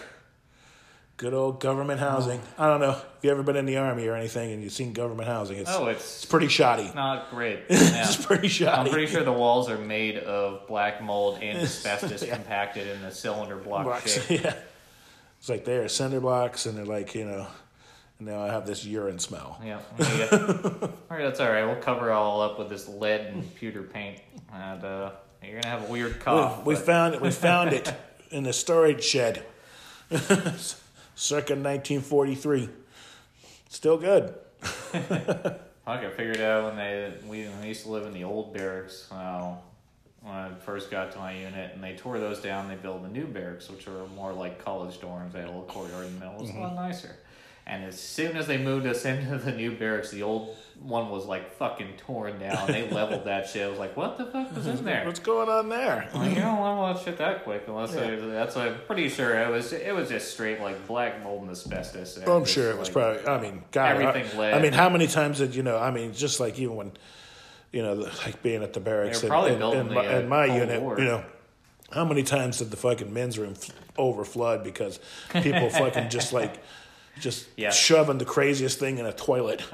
[1.20, 2.40] Good old government housing.
[2.58, 4.94] I don't know if you ever been in the army or anything, and you've seen
[4.94, 5.58] government housing.
[5.58, 6.90] It's Oh, it's it's pretty shoddy.
[6.96, 7.60] not great.
[7.70, 8.04] Yeah.
[8.06, 8.90] It's pretty shoddy.
[8.90, 13.12] I'm pretty sure the walls are made of black mold and asbestos compacted in a
[13.12, 14.14] cylinder block blocks.
[14.28, 14.42] shape.
[14.46, 14.54] yeah.
[15.40, 17.48] It's like they're cinder blocks and they're like, you know,
[18.20, 19.60] and now I have this urine smell.
[19.62, 19.80] Yeah.
[20.00, 20.28] yeah.
[20.32, 21.66] all right, that's all right.
[21.66, 24.22] We'll cover it all up with this lead and pewter paint,
[24.54, 25.12] and uh,
[25.44, 26.66] you're gonna have a weird cough.
[26.66, 27.20] we but- found it.
[27.22, 27.94] We found it
[28.32, 29.44] in the storage shed,
[31.20, 32.70] circa 1943.
[33.70, 34.34] Still good.
[34.94, 39.08] I got figured out when they we, when used to live in the old barracks.
[39.12, 39.56] Uh,
[40.22, 42.68] when I first got to my unit, and they tore those down.
[42.68, 45.32] They built the new barracks, which are more like college dorms.
[45.32, 46.36] They had a little courtyard in the middle.
[46.40, 47.16] It was a lot nicer.
[47.70, 51.26] And as soon as they moved us into the new barracks, the old one was
[51.26, 52.68] like fucking torn down.
[52.68, 53.66] They leveled that shit.
[53.66, 55.06] I was like, what the fuck was in there?
[55.06, 56.10] What's going on there?
[56.14, 58.16] Like, you don't level that shit that quick unless Yeah.
[58.16, 62.18] that's I'm pretty sure it was it was just straight like black mold and asbestos.
[62.18, 63.28] and I'm sure it was like, probably.
[63.28, 64.54] I mean, God, Everything I.
[64.54, 65.78] I mean, how many times did you know?
[65.78, 66.92] I mean, just like even when,
[67.74, 70.46] you know, like being at the barracks and, probably and, and the, my, uh, my
[70.46, 70.98] unit, War.
[70.98, 71.24] you know,
[71.92, 75.00] how many times did the fucking men's room f- over flood because
[75.34, 76.62] people fucking just like
[77.20, 77.70] just Yeah.
[77.72, 79.62] shoving the craziest thing in a toilet.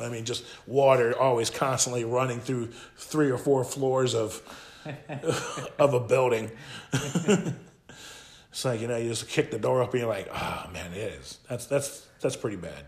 [0.00, 4.40] I mean, just water always constantly running through three or four floors of
[5.78, 6.50] of a building.
[6.92, 10.92] It's like you know, you just kick the door up and you're like, oh man,
[10.92, 11.38] it is.
[11.48, 12.84] That's that's that's pretty bad.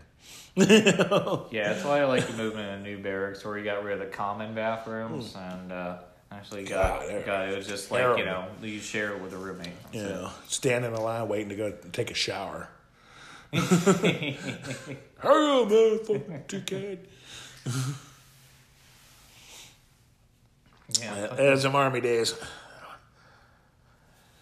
[0.57, 3.99] Yeah, that's why I like the movement in new barracks where you got rid of
[3.99, 5.97] the common bathrooms and uh,
[6.31, 7.25] actually got Hmm.
[7.25, 9.69] God, it was just like you know you share it with a roommate.
[9.93, 12.69] You That's know, stand in a line waiting to go take a shower.
[13.53, 16.99] Hurry up, man, fucking dickhead.
[20.99, 22.35] Yeah, As them army days.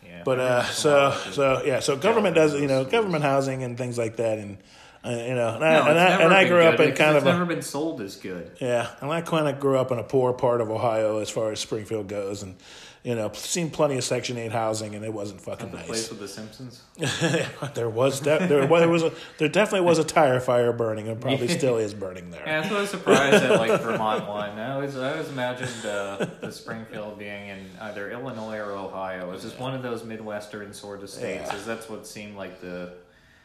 [0.06, 0.24] yeah.
[0.26, 4.16] But uh, so so yeah, so government does you know government housing and things like
[4.18, 4.58] that, and
[5.06, 7.32] uh, you know, and I, and I, and I grew up in kind of a
[7.32, 8.52] never been sold as good.
[8.60, 11.52] Yeah, and I kind of grew up in a poor part of Ohio as far
[11.52, 12.56] as Springfield goes, and
[13.02, 15.86] you know, seen plenty of Section Eight housing, and it wasn't fucking The nice.
[15.88, 16.82] place with the Simpsons.
[17.74, 21.08] there was de- there was there was a, there definitely was a tire fire burning,
[21.08, 22.44] and probably still is burning there.
[22.46, 24.60] Yeah, I was surprised at like Vermont one.
[24.60, 29.32] I always I always imagined uh, the Springfield being in either Illinois or Ohio.
[29.32, 31.48] It's just one of those midwestern sort of states.
[31.50, 31.56] Yeah.
[31.56, 32.92] Is that's what seemed like the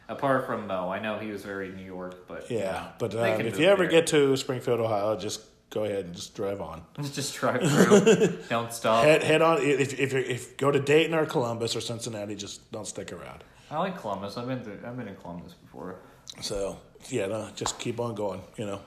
[0.07, 0.89] apart from Mo.
[0.89, 3.91] I know he was very New York, but Yeah, but um, if you ever there.
[3.91, 6.83] get to Springfield, Ohio, just go ahead and just drive on.
[7.13, 8.39] just drive through.
[8.49, 9.03] Don't stop.
[9.03, 9.61] Head head on.
[9.61, 13.43] If if you if go to Dayton or Columbus or Cincinnati, just don't stick around.
[13.71, 14.37] I like Columbus.
[14.37, 15.97] I've been to, I've been in Columbus before.
[16.41, 18.41] So yeah, no, just keep on going.
[18.57, 18.81] You know,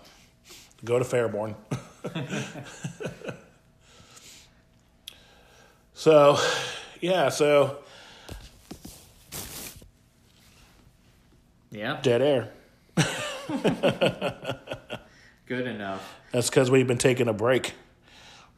[0.85, 1.55] go to Fairborn.
[5.95, 6.39] so,
[7.01, 7.79] yeah, so
[11.71, 12.51] Yeah, dead air.
[15.47, 16.15] good enough.
[16.33, 17.73] That's because we've been taking a break.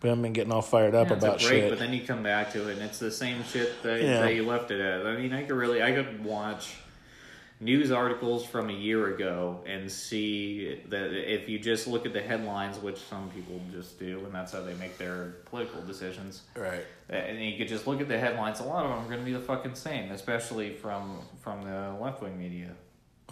[0.02, 1.70] We haven't been getting all fired up Yeah, it's about a break, shit.
[1.70, 4.20] but then you come back to it, and it's the same shit that, Yeah.
[4.20, 5.06] that you left it at.
[5.06, 6.74] I mean, I could really, I could watch
[7.62, 12.22] news articles from a year ago and see that if you just look at the
[12.22, 16.42] headlines, which some people just do, and that's how they make their political decisions.
[16.56, 16.84] right.
[17.10, 18.60] And you could just look at the headlines.
[18.60, 21.92] A lot of them are going to be the fucking same, especially from from the
[22.00, 22.70] left wing media.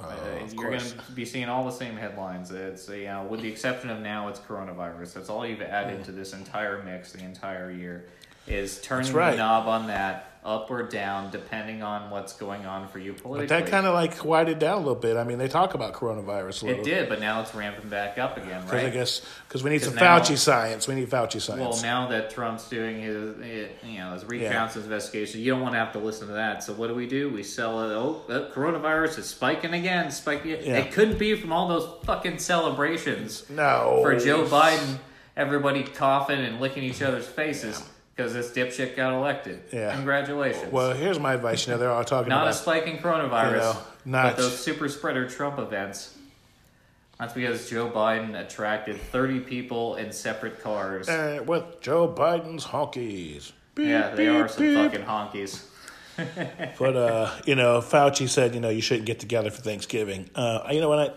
[0.00, 2.50] Oh, Uh, you're going to be seeing all the same headlines.
[2.50, 5.14] It's uh, you know, with the exception of now, it's coronavirus.
[5.14, 8.06] That's all you've added to this entire mix the entire year.
[8.46, 9.32] Is turning right.
[9.32, 13.46] the knob on that up or down depending on what's going on for you politically.
[13.46, 15.16] But that kind of like quieted down a little bit.
[15.16, 16.80] I mean, they talk about coronavirus a little.
[16.80, 18.70] it did, but now it's ramping back up again, right?
[18.70, 20.88] Because I guess because we need some now- Fauci science.
[20.88, 21.60] We need Fauci science.
[21.60, 23.36] Well, now that Trump's doing his,
[23.84, 26.62] you know, his recounts his investigation, you don't want to have to listen to that.
[26.62, 27.30] So what do we do?
[27.30, 27.94] We sell it.
[27.94, 30.10] Oh, uh, coronavirus is spiking again.
[30.10, 30.50] Spiking.
[30.50, 30.78] Yeah.
[30.78, 34.00] It couldn't be from all those fucking celebrations no.
[34.02, 34.98] for Joe Biden.
[35.36, 37.84] Everybody coughing and licking each other's faces
[38.18, 39.60] because this dipshit got elected.
[39.72, 39.94] Yeah.
[39.94, 40.72] Congratulations.
[40.72, 41.64] Well, here's my advice.
[41.68, 43.76] You know, they're all talking not about Not a spike in coronavirus, You know,
[44.06, 46.16] not- but those super spreader Trump events.
[47.20, 51.08] That's because Joe Biden attracted 30 people in separate cars.
[51.08, 53.52] uh, with Joe Biden's honkies.
[53.76, 54.76] Beep, Yeah, they beep, are some beep.
[54.76, 55.64] fucking honkies.
[56.80, 60.28] But uh, you know, Fauci said you know you shouldn't get together for Thanksgiving.
[60.34, 61.12] Uh, you know what I?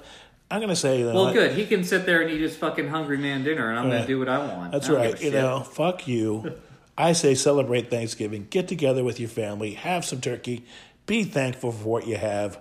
[0.55, 0.99] I'm gonna say.
[0.99, 1.33] You know, Well, what?
[1.33, 1.53] good.
[1.53, 3.95] He can sit there and eat his fucking hungry man dinner, and I'm Yeah.
[3.95, 4.71] gonna do what I want.
[4.71, 5.19] That's right.
[5.19, 6.53] You know, fuck you.
[6.97, 8.47] I say celebrate Thanksgiving.
[8.49, 9.73] Get together with your family.
[9.73, 10.65] Have some turkey.
[11.05, 12.59] Be thankful for what you have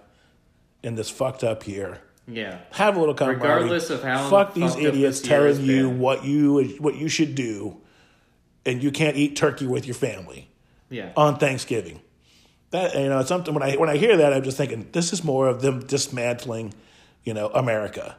[0.83, 2.01] in this fucked up year.
[2.27, 2.59] Yeah.
[2.73, 3.43] Have a little camaraderie.
[3.53, 5.99] Regardless of how fuck these idiots this year has telling you been.
[5.99, 7.79] what you what you should do,
[8.65, 10.49] and you can't eat turkey with your family
[10.89, 11.11] Yeah.
[11.17, 12.01] on Thanksgiving.
[12.71, 15.13] That you know, it's something when I when I hear that, I'm just thinking this
[15.13, 16.73] is more of them dismantling,
[17.25, 18.17] you know, America.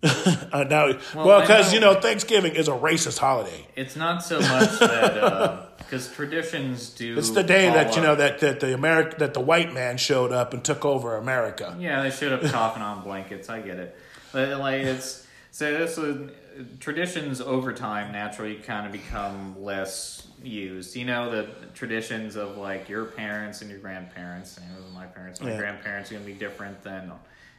[0.52, 3.66] uh, now, well, because know- you know, Thanksgiving is a racist holiday.
[3.74, 7.18] It's not so much that because traditions do.
[7.18, 10.30] It's the day that you know that that the America that the white man showed
[10.32, 11.76] up and took over America.
[11.80, 13.48] Yeah, they showed up coughing on blankets.
[13.48, 13.96] I get it,
[14.32, 16.30] but like it's so this is,
[16.78, 20.94] traditions over time naturally kind of become less used.
[20.94, 25.50] You know the traditions of like your parents and your grandparents, and my parents, my
[25.50, 25.58] Yeah.
[25.58, 27.10] grandparents are gonna be different than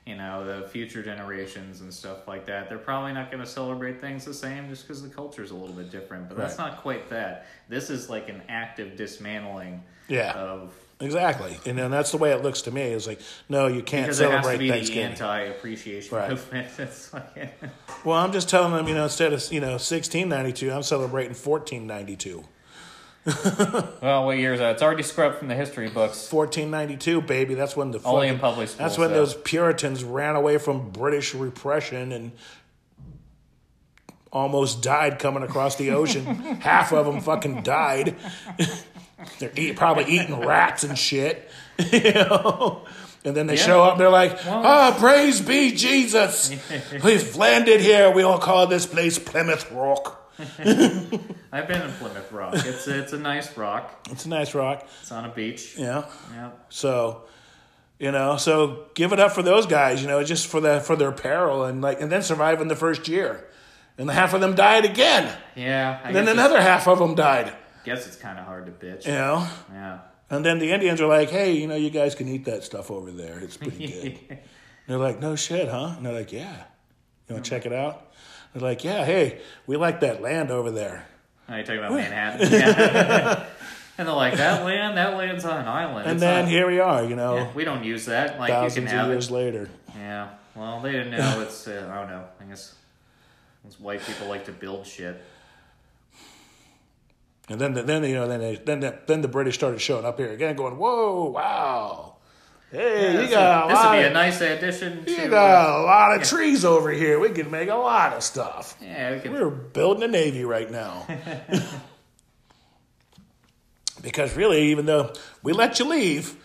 [0.10, 2.68] you know the future generations and stuff like that.
[2.68, 5.76] They're probably not gonna celebrate things the same just because the culture is a little
[5.76, 6.28] bit different.
[6.28, 7.46] But that's not quite that.
[7.70, 10.34] This is like an active dismantling Yeah.
[10.34, 12.82] of Exactly, and then that's the way it looks to me.
[12.82, 16.30] It's like, no, you can't Because it has to celebrate be the anti-appreciation Right.
[16.30, 16.68] movement.
[17.14, 17.54] Like,
[18.04, 22.44] well, I'm just telling them, you know, instead of you know 1692, I'm celebrating 1492.
[24.02, 24.74] well, what year is that?
[24.74, 26.32] It's already scrubbed from the history books.
[26.32, 27.54] 1492, baby.
[27.54, 29.18] That's when the Only fucking- in public schools, That's when though.
[29.18, 32.32] those Puritans ran away from British repression and
[34.32, 36.24] almost died coming across the ocean.
[36.62, 38.16] Half of them fucking died.
[39.40, 41.50] They're eat, probably eating rats and shit,
[41.92, 42.84] you know.
[43.26, 43.66] And then they Yeah.
[43.66, 43.94] show up.
[43.94, 46.52] And they're like, "Ah, praise be Jesus!
[47.04, 48.10] We've landed here.
[48.12, 50.19] We all call this place Plymouth Rock.
[51.52, 52.54] I've been in Plymouth Rock.
[52.56, 54.08] It's it's a nice rock.
[54.10, 55.76] It's a nice rock, It's on a beach.
[55.78, 56.52] yeah." Yeah.
[56.70, 57.24] So,
[58.00, 60.96] you know, so give it up for those guys, you know, just for the for
[60.96, 63.46] their peril and like and then surviving the first year.
[63.98, 65.30] And half of them died again.
[65.58, 66.00] Yeah.
[66.02, 67.52] I And then another half of them died.
[67.84, 69.06] Guess it's kind of hard to bitch.
[69.06, 69.46] You know?
[69.74, 70.00] Yeah.
[70.30, 72.92] And then the Indians are like, "Hey, you know, you guys can eat that stuff
[72.92, 73.40] over there.
[73.40, 73.88] It's pretty
[74.30, 74.40] good."
[74.88, 76.64] They're like, "No shit, huh?" And they're like, "Yeah."
[77.30, 77.62] You want to mm-hmm.
[77.62, 78.09] check it out?
[78.54, 81.06] They're like, "Yeah, hey, we like that land over there."
[81.48, 82.52] Oh, you're talking about Manhattan.
[82.52, 83.46] Yeah.
[83.98, 86.06] and they're like, that land, that land's on an island.
[86.06, 88.40] And It's then not- here we are, you know, yeah, we don't use that.
[88.40, 89.34] Like you can thousands of years it.
[89.34, 89.70] later.
[89.96, 90.30] Yeah.
[90.56, 91.68] Well, they didn't know it's.
[91.68, 92.24] Uh, I don't know.
[92.40, 92.76] I guess
[93.64, 95.20] those white people like to build shit.
[97.50, 100.20] And then, then you know, then they, then the, then the British started showing up
[100.20, 102.16] here again, going, "Whoa, wow,
[102.72, 105.12] hey, Yeah, you this got would- a this would lot be a nice addition to.
[105.12, 107.20] you uh, got a lot of trees over here.
[107.20, 108.76] We can make a lot of stuff.
[108.82, 109.32] yeah, we could.
[109.32, 111.06] We're building a navy right now."
[114.02, 116.36] because really, even though we let you leave,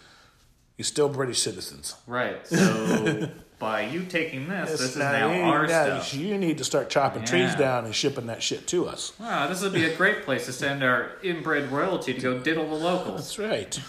[0.76, 1.94] you're still British citizens.
[2.06, 2.44] Right.
[2.46, 6.14] So by you taking this, this is now you, our now stuff.
[6.14, 9.12] you need to start chopping trees down and shipping that shit to us.
[9.20, 12.68] Wow, this would be a great place to send our inbred royalty to go diddle
[12.68, 13.36] the locals.
[13.36, 13.80] That's right.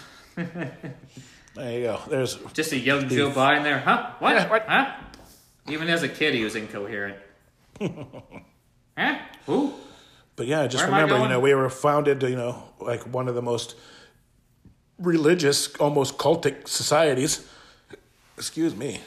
[1.56, 2.00] There you go.
[2.08, 4.10] There's Just a young Joe Biden there, huh?
[4.18, 4.34] What?
[4.34, 4.66] Yeah, what?
[4.68, 4.94] Huh?
[5.68, 7.16] Even as a kid, he was incoherent.
[7.80, 9.18] huh?
[9.46, 9.74] Who?
[10.36, 13.34] But yeah, just Where remember, you know, we were founded, you know, like one of
[13.34, 13.74] the most
[14.98, 17.46] religious, almost cultic societies.
[18.36, 19.00] Excuse me.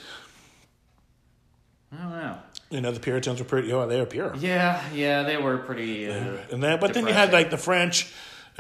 [1.92, 2.38] I don't know.
[2.72, 3.72] You know, the Puritans were pretty.
[3.74, 4.36] Oh, they were pure.
[4.36, 6.10] Yeah, yeah, they were pretty.
[6.10, 8.12] Uh, And then, but then you had like the French,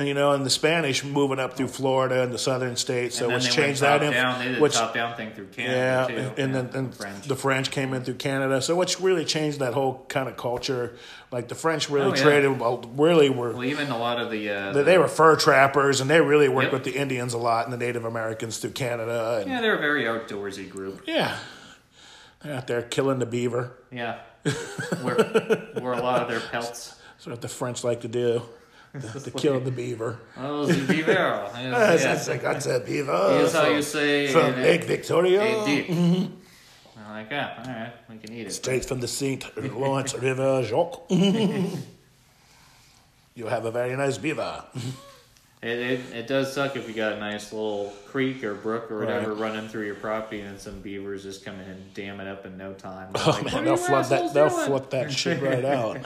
[0.07, 3.17] you know, and the Spanish moving up through Florida and the southern states.
[3.17, 4.01] So which changed that.
[4.01, 4.39] inf- down.
[4.39, 6.41] They did which, top down thing through yeah, Canada too.
[6.41, 7.27] and, yeah, then and French.
[7.27, 8.61] the French came in through Canada.
[8.61, 10.95] So which really changed that whole kind of culture.
[11.31, 12.21] Like the French really Oh, yeah.
[12.23, 12.59] traded.
[12.59, 13.51] Well, really were.
[13.53, 14.49] well, even a lot of the.
[14.49, 16.73] Uh, They, they were fur trappers, and they really worked Yep.
[16.73, 19.39] with the Indians a lot and the Native Americans through Canada.
[19.41, 21.03] And, yeah, they were a very outdoorsy group.
[21.05, 21.37] Yeah.
[22.41, 23.73] They're out there killing the beaver.
[23.91, 24.19] Yeah,
[25.01, 25.15] where
[25.79, 26.95] where a lot of their pelts.
[27.17, 28.43] That's what the French like to do.
[28.93, 30.19] To, to kill the beaver.
[30.37, 31.13] Oh, the beaver.
[31.13, 31.55] That's,
[32.03, 32.13] yeah.
[32.13, 33.37] that's, like, that's a beaver.
[33.37, 35.41] Here's how you say from in Lake Victoria.
[35.65, 35.87] dick.
[35.87, 36.33] Mm-hmm.
[37.05, 38.51] I'm like, yeah, all right, we can eat it.
[38.51, 39.45] Straight from the St.
[39.79, 41.01] Lawrence River, Jacques.
[43.35, 44.63] you have a very nice beaver.
[45.61, 48.99] It, it, it does suck if you got a nice little creek or brook or
[48.99, 49.41] whatever Right.
[49.51, 52.57] running through your property and some beavers just come in and dam it up in
[52.57, 53.09] no time.
[53.15, 54.33] Oh Like, man, they'll flood that.
[54.33, 55.97] They'll flood that shit right out.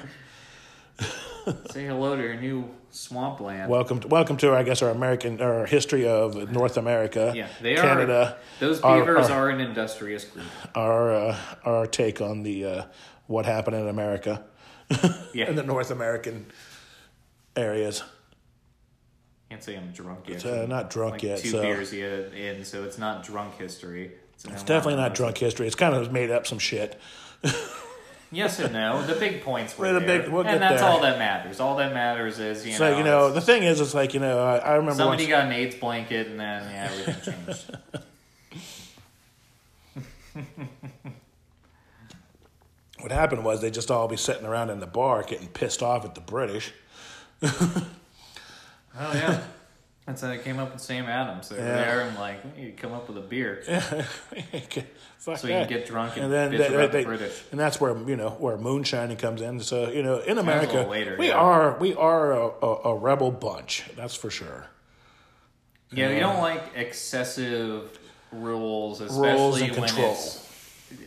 [1.72, 3.70] Say hello to your new swampland.
[3.70, 7.34] Welcome, to, welcome to, I guess, our American, our history of North America.
[7.36, 8.38] yeah, they Canada.
[8.38, 8.60] are.
[8.60, 10.46] Those beavers are- are, an industrious group.
[10.76, 12.84] Our uh, our take on the uh,
[13.28, 14.44] what happened in America,
[15.34, 16.46] Yeah, in the North American
[17.56, 18.04] areas.
[19.50, 20.46] can't say I'm drunk yet.
[20.46, 24.12] uh, not drunk like yet, Two so- beers yet in, so it's not drunk history.
[24.34, 25.68] It's, It's definitely not drunk history.
[25.68, 27.00] It's kind of made up some shit.
[28.34, 29.06] Yes and no.
[29.06, 30.90] The big points were the there, big- we'll and that's there.
[30.90, 31.60] all that matters.
[31.60, 34.20] All that matters is you So know, you know, the thing is, it's like you
[34.20, 37.78] know, I, I remember somebody once, got an AIDS blanket, and then yeah, everything changed.
[43.00, 46.06] what happened was they just all be sitting around in the bar getting pissed off
[46.06, 46.72] at the British.
[48.96, 49.42] Oh yeah,
[50.06, 51.50] that's so they came up with Sam Adams.
[51.50, 51.64] Were Yeah.
[51.64, 53.64] there and like, you come up with a beer
[55.18, 57.44] Fuck so you can get drunk and, and then bitch they- about they- the British.
[57.52, 59.60] and that's where you know where moonshining comes in.
[59.62, 61.36] So you know, in America, later, we yeah.
[61.36, 63.86] are we are a, a, a rebel bunch.
[63.96, 64.68] That's for sure.
[65.92, 67.98] Yeah, we don't like excessive
[68.34, 70.12] rules, Rules especially and when control.
[70.12, 70.40] it's.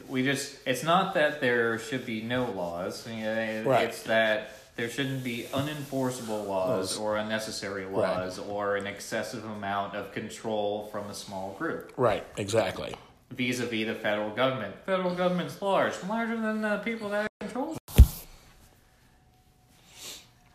[0.09, 0.57] We just.
[0.67, 3.07] It's not that there should be no laws.
[3.07, 3.89] You know, Right.
[3.89, 7.93] It's that there shouldn't be unenforceable laws or unnecessary Right.
[8.19, 11.93] laws or an excessive amount of control from a small group.
[11.97, 12.25] Right.
[12.37, 12.95] Exactly.
[13.31, 14.75] vis-a-vis the federal government.
[14.87, 17.77] Federal government's large, larger than the people that control.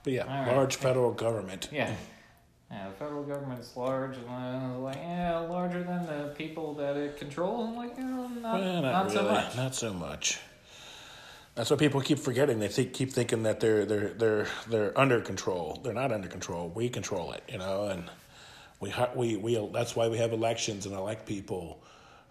[0.03, 0.55] But yeah, All right.
[0.55, 1.67] large federal government.
[1.71, 1.93] Yeah,
[2.71, 6.95] Yeah, the federal government's large, and I was like, yeah, larger than the people that
[6.95, 7.67] it controls.
[7.69, 9.31] I'm like, yeah, not, Well, not, so really.
[9.33, 9.55] much.
[9.57, 10.39] Not so much.
[11.55, 12.59] That's what people keep forgetting.
[12.59, 15.79] They think, keep thinking that they're they're they're they're under control.
[15.83, 16.69] They're not under control.
[16.73, 18.09] We control it, you know, and
[18.79, 19.69] we we we.
[19.73, 21.83] That's why we have elections and elect people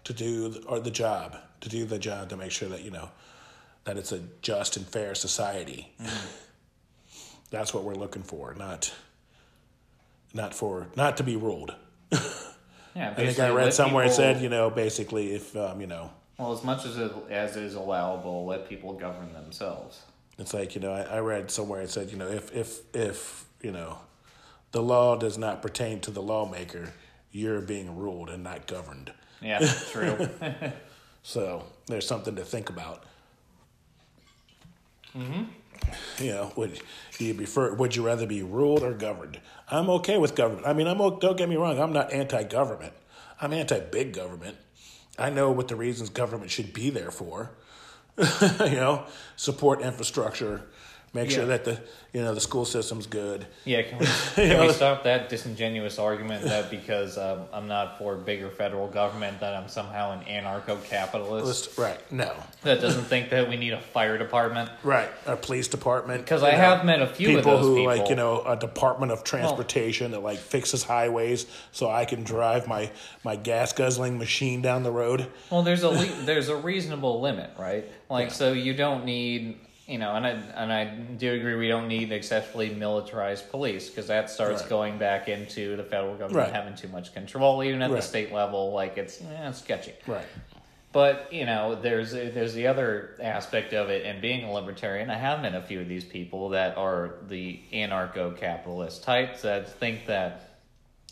[0.05, 2.91] to do the, or the job to do the job to make sure that you
[2.91, 3.09] know
[3.83, 5.91] that it's a just and fair society.
[7.51, 8.91] That's what we're looking for, not
[10.33, 11.75] not for not to be ruled.
[12.93, 16.11] Yeah, I think I read somewhere it said, you know, basically if um, you know
[16.41, 20.01] Well, as much as it, as is allowable, let people govern themselves.
[20.39, 23.45] It's like you know, I, I read somewhere it said you know if if if
[23.61, 23.99] you know,
[24.71, 26.93] the law does not pertain to the lawmaker,
[27.31, 29.11] you're being ruled and not governed.
[29.39, 29.59] Yeah,
[29.91, 30.29] true.
[31.23, 33.03] So there's something to think about.
[35.15, 35.43] Mm-hmm.
[36.17, 36.81] You know, would
[37.19, 37.75] you prefer?
[37.75, 39.39] Would you rather be ruled or governed?
[39.69, 40.65] I'm okay with government.
[40.65, 41.79] I mean, I'm don't get me wrong.
[41.79, 42.93] I'm not anti-government.
[43.39, 44.57] I'm anti-big government.
[45.21, 47.51] I know what the reasons government should be there for.
[48.17, 49.05] you know,
[49.35, 50.61] support infrastructure,
[51.13, 51.79] make sure that the
[52.13, 53.45] you know the school system's good.
[53.65, 58.15] Yeah, can we, can we stop that disingenuous argument that because um, I'm not for
[58.15, 61.99] bigger federal government that I'm somehow an anarcho-capitalist right?
[62.11, 64.69] No, that doesn't think that we need a fire department?
[64.83, 65.09] right.
[65.25, 66.21] a police department.
[66.21, 67.85] Because I know, have met a few of people who people.
[67.85, 72.67] like you know a department of transportation that like fixes highways so I can drive
[72.67, 72.91] my
[73.23, 75.27] my gas guzzling machine down the road.
[75.49, 77.85] Well, there's a le- there's a reasonable limit, right?
[78.11, 79.57] Like, so you don't need,
[79.91, 84.07] you know, and I and I do agree we don't need excessively militarized police because
[84.07, 84.69] that starts Right.
[84.69, 86.53] going back into the federal government Right.
[86.53, 87.97] having too much control, even at Right.
[87.97, 88.71] the state level.
[88.71, 89.93] Like, it's eh, it's sketchy.
[90.07, 90.25] Right.
[90.93, 95.17] But you know, there's there's the other aspect of it, and being a libertarian, I
[95.17, 100.57] have met a few of these people that are the anarcho-capitalist types that think that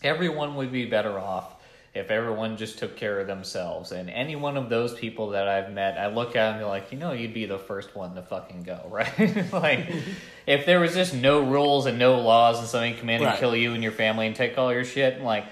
[0.03, 1.55] everyone would be better off
[1.93, 3.91] if everyone just took care of themselves.
[3.91, 6.91] And any one of those people that I've met, I look at and be like,
[6.91, 9.51] you know, you'd be the first one to fucking go, right?
[9.53, 9.89] like,
[10.45, 13.39] if there was just no rules and no laws, and somebody come in and Right.
[13.39, 15.45] kill you and your family and take all your shit, like.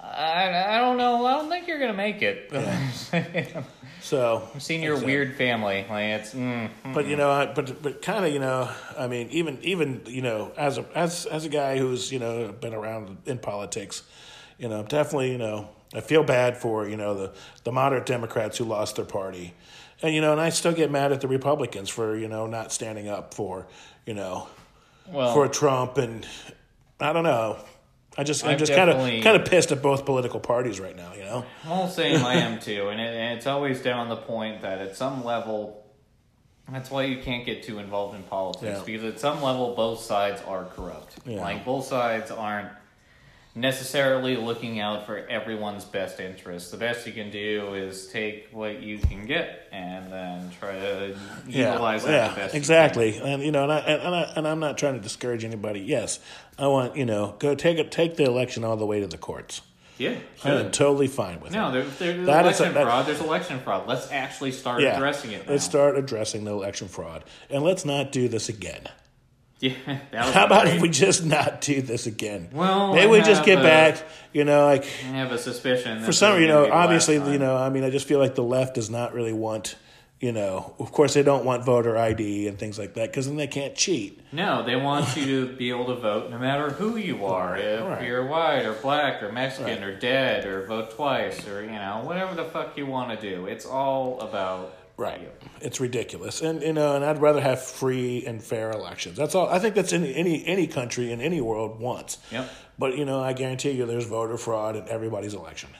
[0.00, 1.26] I, I don't know.
[1.26, 2.50] I don't think you're gonna make it.
[4.00, 5.12] So, I've seen your Exactly.
[5.12, 5.84] weird family.
[5.88, 9.28] Like it's mm, but you know, I, but but kind of you know, I mean,
[9.30, 13.18] even even you know, as a as as a guy who's you know been around
[13.26, 14.02] in politics,
[14.56, 17.32] you know, definitely you know, I feel bad for you know the
[17.64, 19.54] the moderate Democrats who lost their party,
[20.02, 22.72] and you know, and I still get mad at the Republicans for you know not
[22.72, 23.66] standing up for
[24.06, 24.48] you know
[25.10, 25.32] well.
[25.32, 26.26] for Trump and
[27.00, 27.58] I don't know.
[28.16, 30.96] I just I'm I've just kind of kind of pissed at both political parties right
[30.96, 31.14] now.
[31.14, 31.44] You know.
[31.64, 32.24] Well, same.
[32.24, 35.86] I am too, and, it, and it's always down the point that at some level,
[36.68, 38.84] that's why you can't get too involved in politics Yeah.
[38.84, 41.16] because at some level both sides are corrupt.
[41.24, 41.40] Yeah.
[41.40, 42.68] Like both sides aren't
[43.60, 46.70] necessarily looking out for everyone's best interests.
[46.70, 51.16] The best you can do is take what you can get and then try to
[51.46, 52.54] utilize that yeah, the best.
[52.54, 53.18] you exactly.
[53.18, 55.80] And you know, and I, and, I and I'm not trying to discourage anybody.
[55.80, 56.20] Yes,
[56.58, 59.18] I want you know go take it take the election all the way to the
[59.18, 59.62] courts.
[59.98, 61.72] Yeah, I'm totally fine with No, it.
[61.98, 63.06] there, there's That is election a- that- fraud.
[63.06, 63.88] There's election fraud.
[63.88, 65.44] Let's actually start Yeah, addressing it.
[65.44, 65.52] Now.
[65.54, 68.82] let's start addressing the election fraud, and let's not do this again.
[69.60, 69.72] Yeah,
[70.12, 70.76] that was How about great.
[70.76, 72.48] if we just not do this again?
[72.52, 74.02] Well, maybe I we just get a- back.
[74.32, 76.02] You know, like I have a suspicion.
[76.04, 78.74] for some, you know, obviously, you know, I mean, I just feel like the left
[78.76, 79.74] does not really want.
[80.20, 83.36] You know, of course, they don't want voter ID and things like that because then
[83.36, 84.20] they can't cheat.
[84.32, 87.56] No, they want you to be able to vote no matter who you are.
[87.56, 88.04] If Right.
[88.04, 89.82] you're white or black or Mexican Right.
[89.88, 93.46] or dead or vote twice or, you know, whatever the fuck you want to do.
[93.46, 95.32] It's all about Right.
[95.60, 99.16] It's ridiculous, and you know, and I'd rather have free and fair elections.
[99.16, 99.48] That's all.
[99.48, 102.18] I think that's any any any country in any world wants.
[102.32, 102.50] Yep.
[102.80, 105.70] But you know, I guarantee you, there's voter fraud in everybody's election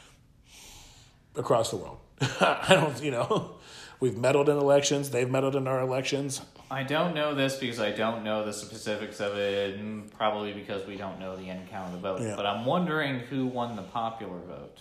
[1.35, 1.98] across the world.
[2.20, 3.02] I don't.
[3.02, 3.57] You know,
[3.98, 5.11] we've meddled in elections.
[5.11, 6.40] They've meddled in our elections.
[6.70, 9.81] I don't know this because I don't know the specifics of it,
[10.16, 12.20] probably because we don't know the end count of the vote.
[12.20, 12.37] Yeah.
[12.37, 14.78] But I'm wondering who won the popular vote.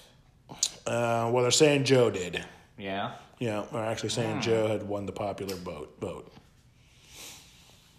[0.86, 2.46] Uh, well, they're saying Joe did.
[2.78, 3.14] Yeah?
[3.40, 4.42] Yeah, they're actually saying ah.
[4.42, 5.96] Joe had won the popular vote.
[6.02, 6.32] Vote.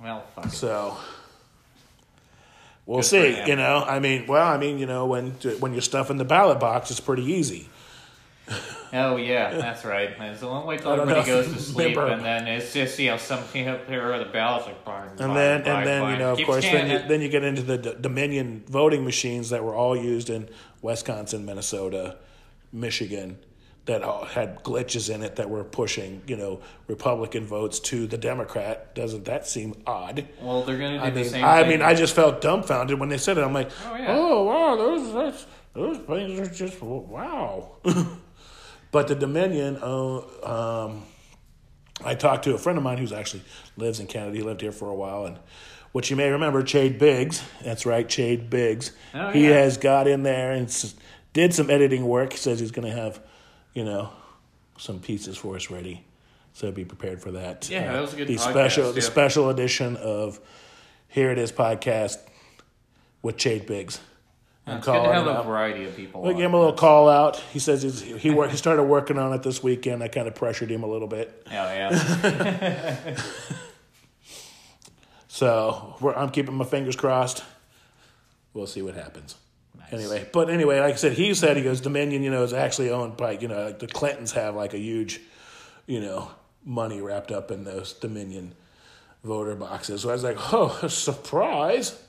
[0.01, 0.47] Well, fuck.
[0.47, 0.53] it.
[0.53, 0.97] So
[2.87, 3.33] we'll Good for see.
[3.35, 3.49] him.
[3.49, 5.31] You know, I mean, well, I mean, you know, when
[5.61, 7.69] when you're stuffing the ballot box, it's pretty easy.
[8.93, 10.11] Oh yeah, that's right.
[10.19, 11.43] It's the one way till I don't everybody know.
[11.43, 14.25] goes to sleep, Remember- and then it's just you know something up there or the
[14.27, 17.09] ballots like fine, And fine, then, and then, you know, of Keep course, then you,
[17.09, 20.49] then you get into the D- Dominion voting machines that were all used in
[20.83, 22.17] Wisconsin, Minnesota,
[22.73, 23.39] Michigan.
[23.89, 28.95] That had glitches in it that were pushing, you know, Republican votes to the Democrat.
[28.95, 30.29] Doesn't that seem odd?
[30.41, 31.71] Well, they're going to do I the mean, same I thing.
[31.71, 33.43] mean, I just felt dumbfounded when they said it.
[33.43, 34.07] I'm like, Oh, yeah.
[34.11, 37.77] oh, wow, those that's, those things are just wow.
[38.93, 41.03] but the Dominion, uh, um,
[42.05, 43.43] I talked to a friend of mine who's actually
[43.77, 44.37] lives in Canada.
[44.37, 45.39] He lived here for a while, and
[45.93, 47.43] what you may remember, Chade Biggs.
[47.65, 48.93] That's right, Chade Biggs.
[49.15, 50.69] Oh, he has got in there and
[51.33, 52.33] did some editing work.
[52.33, 53.21] He says he's going to have,
[53.79, 54.11] you know,
[54.77, 56.05] some pieces for us ready.
[56.53, 57.69] So be prepared for that.
[57.71, 60.41] Uh, Yeah, that was a good The podcast, special, the special edition of
[61.07, 62.17] Hear It Is podcast
[63.23, 64.01] with Chade Biggs.
[64.67, 66.23] it's good to have a variety of people.
[66.23, 67.37] We gave him a little call out.
[67.37, 70.03] He says he's, he worked, he started working on it this weekend.
[70.03, 71.47] I kind of pressured him a little bit.
[71.47, 73.17] Oh, yeah.
[75.29, 77.45] So we're, I'm keeping my fingers crossed.
[78.55, 79.37] We'll see what happens.
[79.91, 82.91] Anyway, but anyway, like I said, he said he goes Dominion, you know, is actually
[82.91, 85.21] owned by you know like the Clintons have like a huge,
[85.87, 86.31] you know,
[86.65, 88.55] money wrapped up in those Dominion
[89.25, 90.03] voter boxes.
[90.03, 92.01] So I was like, oh, surprise.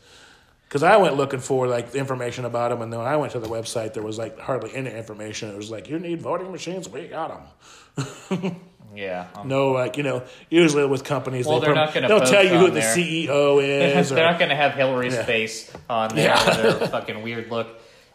[0.68, 3.40] Because I went looking for like information about them, and then when I went to
[3.40, 5.50] the website, there was like hardly any information.
[5.50, 7.50] It was like, you need voting machines, we got
[7.98, 8.56] them.
[9.00, 9.28] Yeah.
[9.36, 12.20] um, No, like you know, usually with companies, Well, they they're prom- not gonna they'll
[12.22, 12.82] tell you who on the.
[12.82, 13.64] CEO
[14.00, 14.10] is.
[14.10, 15.24] They're or, not going to have Hillary's Yeah.
[15.24, 16.46] face on there Yeah.
[16.68, 17.68] with their fucking weird look.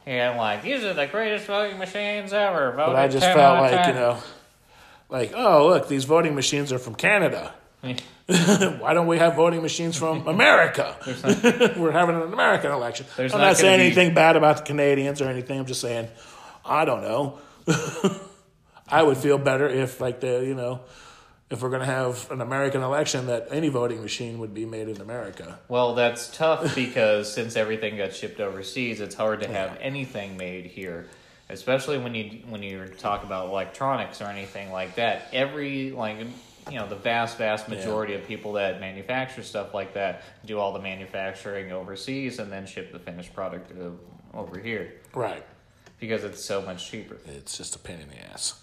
[0.07, 2.73] And like, these are the greatest voting machines ever.
[2.73, 3.89] Voted But I just felt like, 10.
[3.89, 4.19] you know,
[5.09, 7.55] like, oh, look, these voting machines are from Canada.
[8.27, 10.97] Why don't we have voting machines from America?
[11.79, 13.07] We're having an American election.
[13.19, 15.59] I'm not not, saying be- anything bad about the Canadians or anything.
[15.61, 16.09] I'm just saying,
[16.65, 17.39] I don't know.
[18.89, 20.81] I would feel better if, like, the, you know,
[21.51, 24.89] if we're going to have an American election, that any voting machine would be made
[24.89, 25.59] in America.
[25.69, 30.67] Well, that's tough because since everything got shipped overseas, it's hard to have anything made
[30.67, 31.07] here.
[31.51, 35.29] Especially when you when you talk about electronics or anything like that.
[35.31, 36.19] Every like
[36.71, 40.73] you know the vast vast majority of people that manufacture stuff like that do all
[40.73, 43.91] the manufacturing overseas and then ship the finished product uh,
[44.37, 45.45] over here Right.
[46.07, 47.17] Because it's so much cheaper.
[47.27, 48.55] It's just a pain in the ass.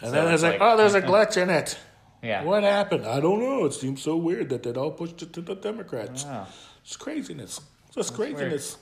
[0.00, 1.78] And So then there's it's like, like- oh, there's a glitch in it.
[2.22, 2.44] Yeah.
[2.44, 3.06] What happened?
[3.06, 3.64] I don't know.
[3.64, 6.24] It seems so weird that they'd all pushed it to the Democrats.
[6.24, 6.46] Wow.
[6.84, 7.60] It's craziness.
[7.94, 8.76] Just craziness.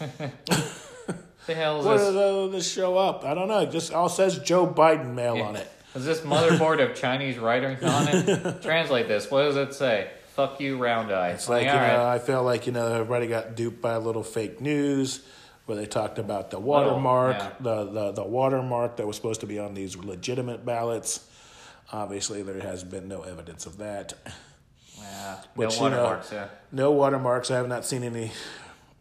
[1.46, 2.02] The hell is What this?
[2.08, 3.24] does uh, this show up?
[3.24, 3.60] I don't know.
[3.60, 5.66] It just all says Joe Biden mail on it.
[5.94, 8.60] Is this motherboard of Chinese writing on it?
[8.62, 9.30] Translate this.
[9.30, 10.10] What does it say?
[10.34, 11.30] Fuck you, round eye.
[11.30, 12.14] It's like, you know, right.
[12.14, 15.22] I feel like, you know, everybody got duped by a little fake news
[15.68, 17.52] where they talked about the Little, watermark, oh, yeah.
[17.60, 21.28] the, the, the watermark that was supposed to be on these legitimate ballots.
[21.92, 24.14] Obviously, there has been no evidence of that.
[24.98, 26.32] Yeah, Which, no you know, watermarks.
[26.32, 26.48] Yeah.
[26.72, 27.50] No watermarks.
[27.50, 28.32] I have not seen any.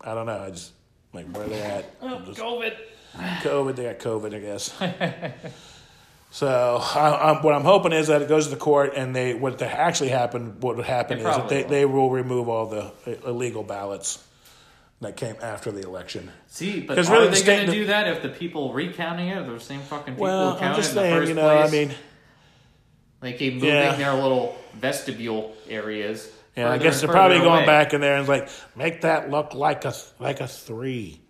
[0.02, 0.42] I don't know.
[0.42, 0.74] I just
[1.14, 1.86] like where they at.
[2.02, 2.76] Oh, Just COVID.
[3.16, 3.76] COVID.
[3.78, 4.74] They got COVID, I guess.
[6.32, 9.34] so I, I'm, what I'm hoping is that it goes to the court, and they
[9.34, 10.62] what the, actually happened.
[10.62, 11.70] What would happen They is that they, will.
[11.70, 12.92] they will remove all the
[13.26, 14.22] illegal ballots
[15.02, 16.32] that came after the election.
[16.48, 19.44] See, but are really they going to do that if the people recounting it are
[19.54, 21.70] the same fucking people Well, who counted in the saying, first you know, place?
[21.70, 21.96] I mean,
[23.22, 23.96] they keep moving Yeah.
[23.96, 26.30] their little vestibule areas.
[26.56, 27.66] yeah, I guess they're probably going away.
[27.66, 31.22] back in there and like make that look like a like a three.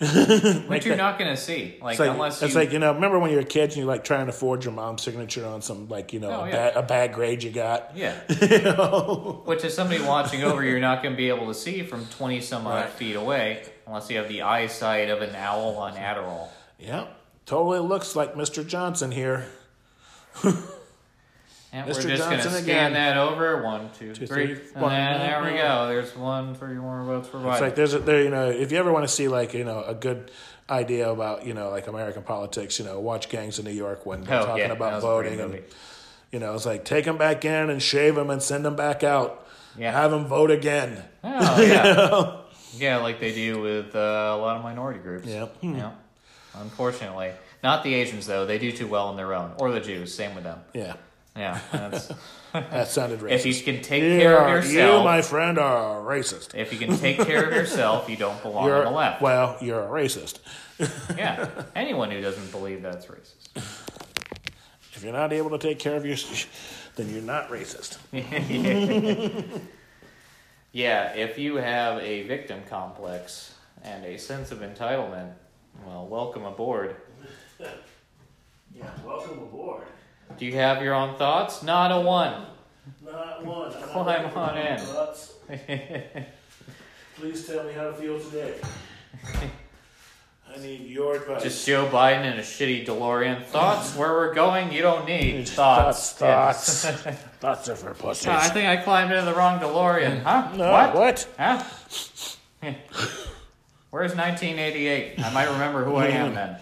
[0.66, 1.76] which you're not going to see.
[1.82, 2.94] Like, It's like, unless it's you, like you know.
[2.94, 5.46] Remember when you were a kid and you're like trying to forge your mom's signature
[5.46, 6.52] on some like you know Oh, a, yeah.
[6.52, 7.92] bad, a bad grade you got.
[7.94, 8.18] yeah.
[8.40, 9.42] you know?
[9.44, 12.40] Which is somebody watching over, you're not going to be able to see from 20
[12.40, 12.88] some odd Right.
[12.90, 16.48] feet away unless you have the eyesight of an owl on Adderall.
[16.78, 17.08] Yeah,
[17.44, 18.66] totally looks like Mr.
[18.66, 19.46] Johnson here.
[21.72, 22.02] And Mr.
[22.04, 22.92] we're just going to Johnson scan again.
[22.94, 23.62] that over.
[23.62, 24.54] One, two, Two, three.
[24.54, 24.90] three, And one.
[24.92, 25.86] then there we go.
[25.88, 27.52] There's one, three more votes for Biden.
[27.52, 29.62] It's like there's a, there you know if you ever want to see like you
[29.64, 30.30] know a good
[30.68, 34.24] idea about you know like American politics, you know watch Gangs of New York when
[34.24, 35.64] they're Oh, talking yeah, about was a great voting and
[36.32, 39.04] you know it's like take them back in and shave them and send them back
[39.04, 39.46] out.
[39.78, 39.92] Yeah.
[39.92, 41.04] Have them vote again.
[41.22, 42.40] Oh, yeah.
[42.76, 45.28] yeah, like they do with uh, a lot of minority groups.
[45.28, 45.46] Yeah.
[45.62, 45.92] Yeah.
[46.54, 47.30] Unfortunately.
[47.62, 48.46] Not the Asians, though.
[48.46, 49.52] They do too well on their own.
[49.58, 50.12] Or the Jews.
[50.14, 50.58] Same with them.
[50.74, 50.94] Yeah,
[51.36, 51.58] Yeah.
[51.72, 52.12] That's,
[52.52, 53.30] that sounded racist.
[53.32, 56.54] if you can take You care of yourself, You, my friend, are a racist.
[56.54, 59.22] if you can take care of yourself, you don't belong You're on the left.
[59.22, 60.38] well, you're a racist.
[61.16, 61.48] Yeah.
[61.76, 63.36] Anyone who doesn't believe that's racist.
[64.92, 67.96] If you're not able to take care of yourself, then you're not racist.
[70.72, 75.32] Yeah, if you have a victim complex and a sense of entitlement,
[75.86, 76.96] well, welcome aboard.
[78.74, 79.82] Yeah, welcome aboard.
[80.38, 81.62] Do you have your own thoughts?
[81.62, 82.46] Not a one.
[83.04, 83.72] Not one.
[83.82, 84.80] Climb on in.
[87.16, 88.54] Please tell me how to feel today.
[90.52, 91.42] I need your advice.
[91.42, 93.44] Just Joe Biden in a shitty DeLorean.
[93.44, 93.94] Thoughts?
[93.94, 94.72] Where we're going?
[94.72, 96.12] You don't need thoughts.
[96.12, 96.84] Thoughts.
[96.84, 96.92] Yeah.
[96.92, 97.20] thoughts.
[97.40, 98.28] thoughts are for pussies.
[98.28, 100.22] I think I climbed into the wrong DeLorean.
[100.22, 100.50] Huh?
[100.56, 100.94] no, what?
[100.94, 101.28] what?
[101.38, 101.62] Huh?
[103.90, 105.20] Where's 1988?
[105.20, 106.56] I might remember who I am then.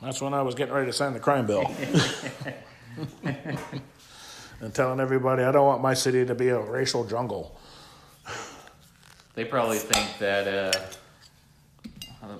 [0.00, 1.70] That's when I was getting ready to sign the crime bill.
[4.60, 7.58] and telling everybody I don't want my city to be a racial jungle.
[9.34, 10.72] They probably think that uh,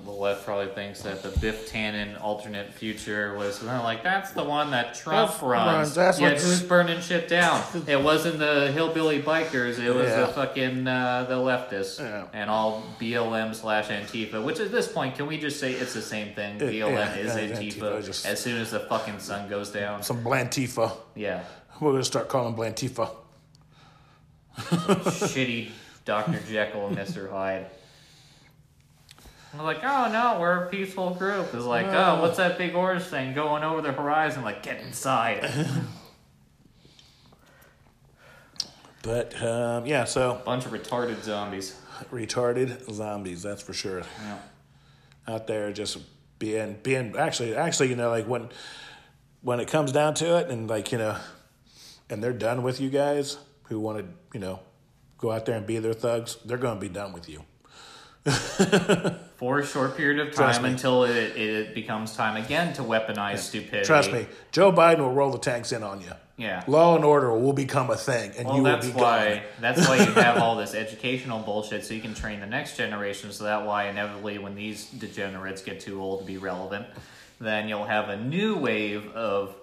[0.04, 4.70] the left probably thinks that the Biff Tannen alternate future was like that's the one
[4.72, 5.66] that Trump That's- runs.
[5.76, 7.62] runs, that's what's- who's burning shit down?
[7.86, 9.78] It wasn't the hillbilly bikers.
[9.78, 10.20] It was Yeah.
[10.20, 12.24] the fucking uh, the leftists Yeah.
[12.32, 14.42] and all BLM slash Antifa.
[14.44, 16.56] Which at this point, can we just say it's the same thing?
[16.56, 18.04] It- BLM yeah, is yeah, Antifa.
[18.04, 20.02] Just- As soon as the fucking sun goes down.
[20.02, 20.92] Some Blantifa.
[21.14, 21.42] Yeah,
[21.80, 23.10] We're gonna start calling Blantifa.
[24.58, 25.70] shitty
[26.04, 26.40] Dr.
[26.48, 27.30] Jekyll and Mr.
[27.30, 27.66] Hyde.
[29.54, 31.54] I'm like, oh no, we're a peaceful group.
[31.54, 34.42] It's like, oh, what's that big orange thing going over the horizon?
[34.42, 35.50] Like, get inside.
[39.02, 41.76] But um, yeah, so Bunch of retarded zombies.
[42.10, 44.02] retarded zombies, that's for sure.
[44.22, 44.38] Yeah.
[45.26, 45.98] Out there just
[46.38, 48.48] being being actually actually, you know, like when
[49.42, 51.16] when it comes down to it and like, you know,
[52.10, 54.60] and they're done with you guys who want to, you know,
[55.16, 57.44] go out there and be their thugs, they're gonna be done with you.
[59.38, 63.86] For a short period of time until it, it becomes time again to weaponize stupidity.
[63.86, 66.10] Trust me, Joe Biden will roll the tanks in on you.
[66.36, 66.64] Yeah.
[66.66, 69.42] Law and order will become a thing, and Well, you will that's be why gone.
[69.60, 73.30] that's why you have all this educational bullshit, so you can train the next generation.
[73.32, 76.86] So that why inevitably, when these degenerates get too old to be relevant,
[77.40, 79.54] then you'll have a new wave of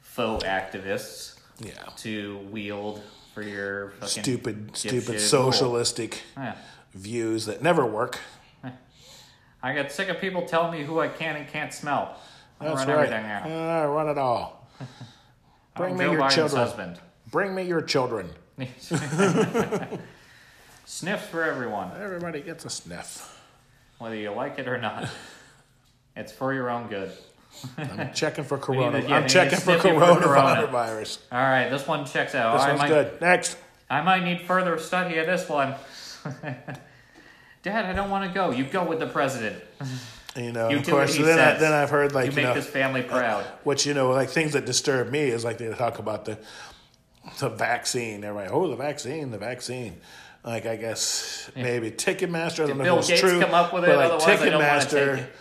[0.00, 3.00] faux activists Yeah, to wield
[3.34, 6.54] for your fucking stupid, stupid socialistic Yeah.
[6.98, 8.18] Views that never work.
[9.62, 12.16] I get sick of people telling me who I can and can't smell.
[12.60, 13.08] I That's run right.
[13.12, 13.84] everything out.
[13.86, 14.68] Uh, run it all.
[15.76, 16.60] Bring me Joe your Biden's children.
[16.62, 17.00] husband.
[17.30, 18.30] Bring me your children.
[20.84, 23.38] Sniffs for everyone, Everybody gets a sniff.
[23.98, 25.08] whether you like it or not.
[26.16, 27.12] It's for your own good.
[27.76, 29.00] I'm checking for corona.
[29.02, 30.20] to- yeah, I'm checking for for corona.
[30.66, 31.18] coronavirus.
[31.30, 32.54] All right, this one checks out.
[32.54, 33.20] This I one's might, good.
[33.20, 33.56] Next.
[33.90, 35.74] I might need further study of this one.
[37.62, 38.50] Dad, I don't want to go.
[38.50, 39.62] You go with the president.
[40.36, 41.14] You know, You of course.
[41.14, 43.44] he Then, I, then I've heard like You you, make know, this family uh, proud.
[43.64, 46.38] which you know, like things that disturb me is like they talk about the
[47.40, 48.22] the vaccine.
[48.22, 50.00] Everybody, oh, the vaccine, the vaccine.
[50.44, 52.64] Like I guess maybe Ticketmaster.
[52.64, 53.96] I don't know Bill if it's Gates true, come up with but it?
[53.96, 55.32] like Otherwise, I don't wanna take Ticketmaster, it.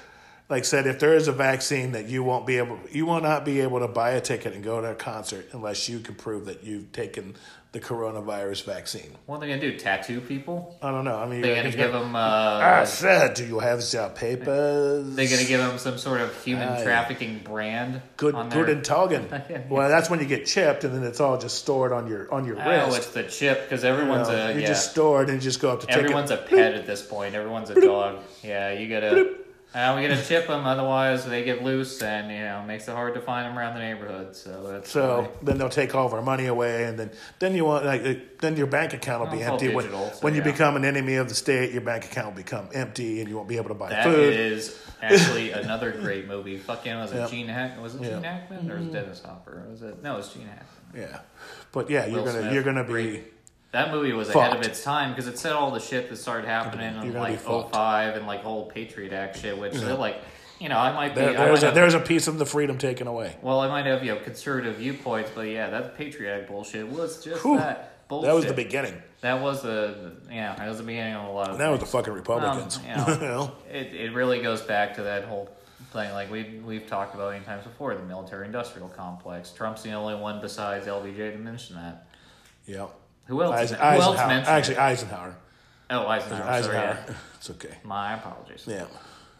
[0.49, 3.45] like said, if there is a vaccine that you won't be able, you will not
[3.45, 6.45] be able to buy a ticket and go to a concert unless you can prove
[6.45, 7.35] that you've taken
[7.79, 9.11] the coronavirus vaccine.
[9.27, 9.77] What are they gonna do?
[9.77, 10.75] Tattoo people?
[10.81, 11.17] I don't know.
[11.17, 12.15] I mean, They're gonna give them.
[12.15, 15.15] I Uh, said, do you have the papers?
[15.15, 16.83] they're gonna give them some sort of human yeah.
[16.83, 18.01] trafficking brand.
[18.17, 19.27] Good, good and Togan.
[19.69, 22.45] Well, that's when you get chipped, and then it's all just stored on your on
[22.45, 22.97] your Oh, wrist.
[22.97, 24.67] it's the chip because You everyone's know, a you yeah.
[24.67, 27.35] just store it and you just go up to Everyone's a pet at this point.
[27.35, 28.17] Everyone's a dog.
[28.43, 29.35] Yeah, you gotta.
[29.75, 33.13] Uh, we gotta chip them, otherwise they get loose, and you know makes it hard
[33.13, 34.35] to find them around the neighborhood.
[34.35, 37.53] So that's So why- then they'll take all of our money away, and then then
[37.53, 39.75] you want like uh, then your bank account will be Well, it's all empty.
[39.75, 42.69] When, so when you become an enemy of the state, your bank account will become
[42.73, 44.33] empty, and you won't be able to buy that food.
[44.33, 46.57] is actually another great movie.
[46.57, 47.29] Fucking was it Yep.
[47.29, 47.79] Gene Hack?
[47.81, 48.09] Was it Yeah.
[48.11, 49.63] Gene Hackman or was it Dennis Hopper?
[49.69, 50.13] Was it no?
[50.13, 50.65] It was Gene Hackman.
[51.09, 51.19] Yeah,
[51.73, 53.33] but yeah, you're gonna Smith, you're gonna be great.
[53.71, 56.47] That movie was ahead of its time because it said all the shit that started
[56.47, 57.73] happening You're in like fucked.
[57.73, 60.21] 05 and like whole Patriot Act shit, which they're like,
[60.59, 61.21] you know, I might be.
[61.21, 63.35] there, I there's might a, have, there's a piece of the freedom taken away.
[63.41, 67.23] well, I might have you know conservative viewpoints, but yeah, that Patriot Act bullshit was
[67.23, 67.57] just Whew.
[67.57, 68.27] that bullshit.
[68.27, 69.01] That was the beginning.
[69.21, 71.57] That was the yeah, that was the beginning of a lot of.
[71.57, 72.77] That was the fucking Republicans.
[72.77, 73.13] Um, you know.
[73.13, 73.51] You know?
[73.71, 75.49] It it really goes back to that whole
[75.91, 79.51] thing like we we've talked about many times before the military industrial complex.
[79.51, 82.07] Trump's the only one besides LBJ to mention that.
[82.65, 82.87] Yeah.
[83.27, 83.55] Who else?
[83.55, 84.27] Eisen- who else Eisenhower.
[84.27, 84.77] mentioned Actually.
[84.77, 85.35] Eisenhower.
[85.89, 86.49] Oh, Eisenhower.
[86.49, 86.61] Eisenhower.
[86.63, 87.13] Sorry, yeah.
[87.35, 87.77] It's okay.
[87.83, 88.63] My apologies.
[88.67, 88.85] Yeah.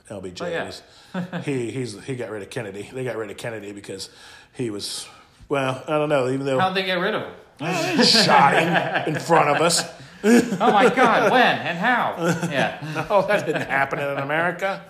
[0.09, 0.65] LBJ Oh, yeah.
[0.65, 0.81] was
[1.45, 2.89] he he's he got rid of Kennedy.
[2.93, 4.09] They got rid of Kennedy because
[4.53, 5.07] he was
[5.49, 7.33] well, I don't know, even though How'd they get rid of him?
[7.59, 9.83] they shot him in front of us.
[10.23, 11.31] Oh my God!
[11.31, 12.15] when and how?
[12.51, 13.05] Yeah.
[13.09, 14.83] Oh, that didn't happen in America.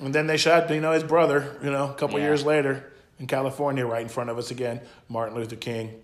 [0.00, 2.26] And then they shot, you know, his brother, you know, a couple Yeah.
[2.26, 4.80] years later in California, right in front of us again.
[5.08, 6.01] Martin Luther King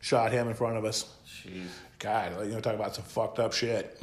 [0.00, 1.12] shot him in front of us.
[1.26, 1.66] Jeez.
[1.98, 4.00] God, you know, talk about some fucked up shit.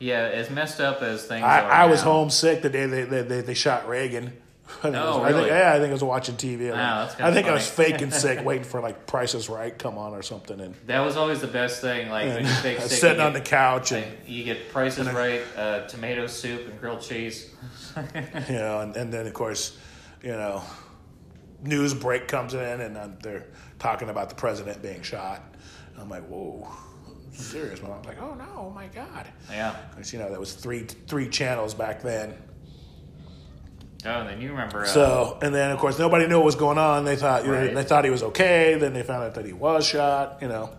[0.00, 1.70] Yeah, as messed up as things I, are.
[1.70, 4.32] I was homesick the day they, they, they, they shot Reagan
[4.68, 5.48] I think, Oh, was, I think really?
[5.48, 6.72] yeah, I think I was watching TV.
[6.72, 10.22] Wow, I think I was faking sick, waiting for like Prices Right come on or
[10.22, 12.08] something, and, That was always the best thing.
[12.08, 15.08] Like when and you fake sick, sitting on the couch and like, you get prices
[15.10, 17.50] right, uh, tomato soup and grilled cheese.
[18.48, 19.76] you know, and, and then of course,
[20.22, 20.62] you know,
[21.64, 23.46] news break comes in and um, they're
[23.78, 25.42] talking about the president being shot.
[25.92, 26.68] And I'm like, whoa,
[27.32, 27.82] serious?
[27.82, 27.92] man.
[27.92, 29.74] I'm like, oh no, oh my god, Yeah.
[29.90, 32.34] because you know that was three three channels back then.
[34.06, 34.82] Oh, and then you remember.
[34.82, 37.04] Uh, So, and then of course nobody knew what was going on.
[37.04, 37.74] They thought know, Right.
[37.74, 38.74] they thought he was okay.
[38.78, 40.38] Then they found out that he was shot.
[40.42, 40.70] You know,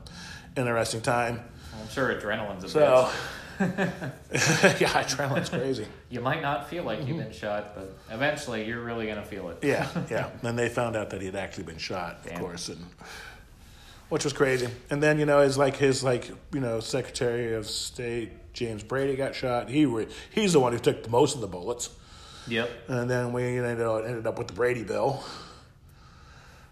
[0.56, 1.42] interesting time.
[1.82, 3.10] I'm sure adrenaline's a So.
[3.60, 5.88] yeah, adrenaline's crazy.
[6.10, 7.08] You might not feel like Mm-hmm.
[7.08, 9.60] you've been shot, but eventually you're really gonna feel it.
[9.62, 10.30] Yeah, yeah.
[10.42, 12.40] Then they found out that he had actually been shot, of Damn.
[12.40, 12.86] course, and
[14.10, 14.68] which was crazy.
[14.90, 19.16] And then you know, his like his like you know Secretary of State James Brady
[19.16, 19.70] got shot.
[19.70, 21.90] He re- he's the one who took the most of the bullets.
[22.48, 22.70] Yep.
[22.90, 25.24] And then we ended up, ended up with the Brady bill,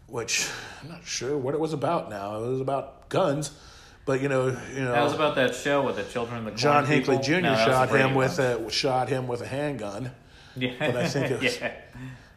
[0.07, 0.47] which
[0.81, 2.09] I'm not sure what it was about.
[2.09, 3.51] Now it was about guns,
[4.06, 6.86] but you know, you know, That was about that show with the children the John
[6.86, 7.36] Hinckley people.
[7.36, 7.41] Jr.
[7.41, 8.68] No, that was the shot him with one.
[8.68, 10.12] a shot him with a handgun.
[10.56, 10.74] Yeah.
[10.80, 11.72] but I think it was- yeah.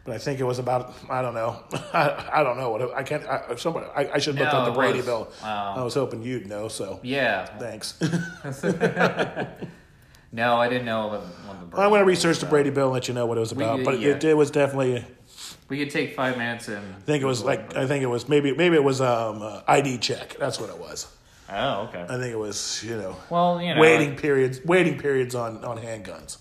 [0.05, 3.03] But I think it was about I don't know I, I don't know what I
[3.03, 5.07] can't I, somebody I, I should look No, up the Brady was.
[5.07, 5.33] bill.
[5.43, 5.75] Wow.
[5.79, 6.69] I was hoping you'd know.
[6.69, 7.45] So Yeah.
[7.59, 7.99] thanks.
[10.33, 11.67] No, I didn't know what the.
[11.67, 12.47] Brady I'm going to research the.
[12.47, 13.85] Brady bill and let you know what it was We- about.
[13.85, 14.11] but yeah.
[14.11, 15.05] it, it was definitely.
[15.69, 16.85] We could take five minutes and.
[16.95, 19.63] I think it was like I think it was maybe maybe it was um uh,
[19.67, 20.37] ID check.
[20.39, 21.07] That's what it was.
[21.49, 22.03] Oh, okay.
[22.03, 23.81] I think it was you know Well, you know.
[23.81, 26.39] waiting periods waiting periods on on handguns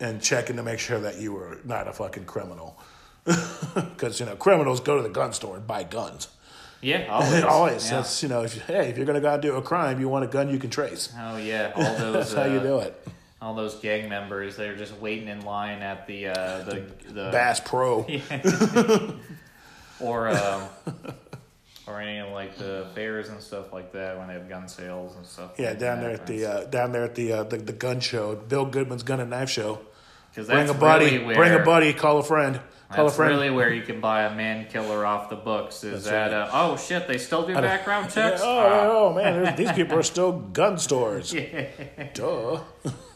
[0.00, 2.78] and checking to make sure that you were not a fucking criminal.
[3.74, 6.28] Because you know criminals go to the gun store and buy guns.
[6.80, 7.44] Yeah, always.
[7.44, 7.88] Always.
[7.90, 7.96] Yeah.
[7.98, 10.08] That's you know, if hey, if you're gonna go out and do a crime, you
[10.08, 11.12] want a gun you can trace.
[11.18, 12.14] Oh yeah, all those.
[12.14, 13.06] That's how you uh, do it.
[13.40, 17.60] All those gang members, they're just waiting in line at the uh, the the Bass
[17.60, 18.06] Pro.
[20.00, 20.62] or um,
[21.92, 25.14] or any of like the fairs and stuff like that when they have gun sales
[25.16, 25.52] and stuff.
[25.58, 28.00] Yeah, like down there at the uh, down there at the, uh, the the gun
[28.00, 29.80] show, Bill Goodman's Gun and Knife Show.
[30.34, 32.58] 'Cause Bring a buddy, really where, bring a buddy, call a friend,
[32.90, 33.34] call a That's friend.
[33.34, 35.84] really where you can buy a man killer off the books.
[35.84, 37.06] Is That's that uh, oh shit?
[37.06, 38.40] They still do background Yeah, checks.
[38.42, 38.88] oh, Ah.
[38.90, 41.34] oh man, these people are still gun stores.
[42.14, 42.60] Duh.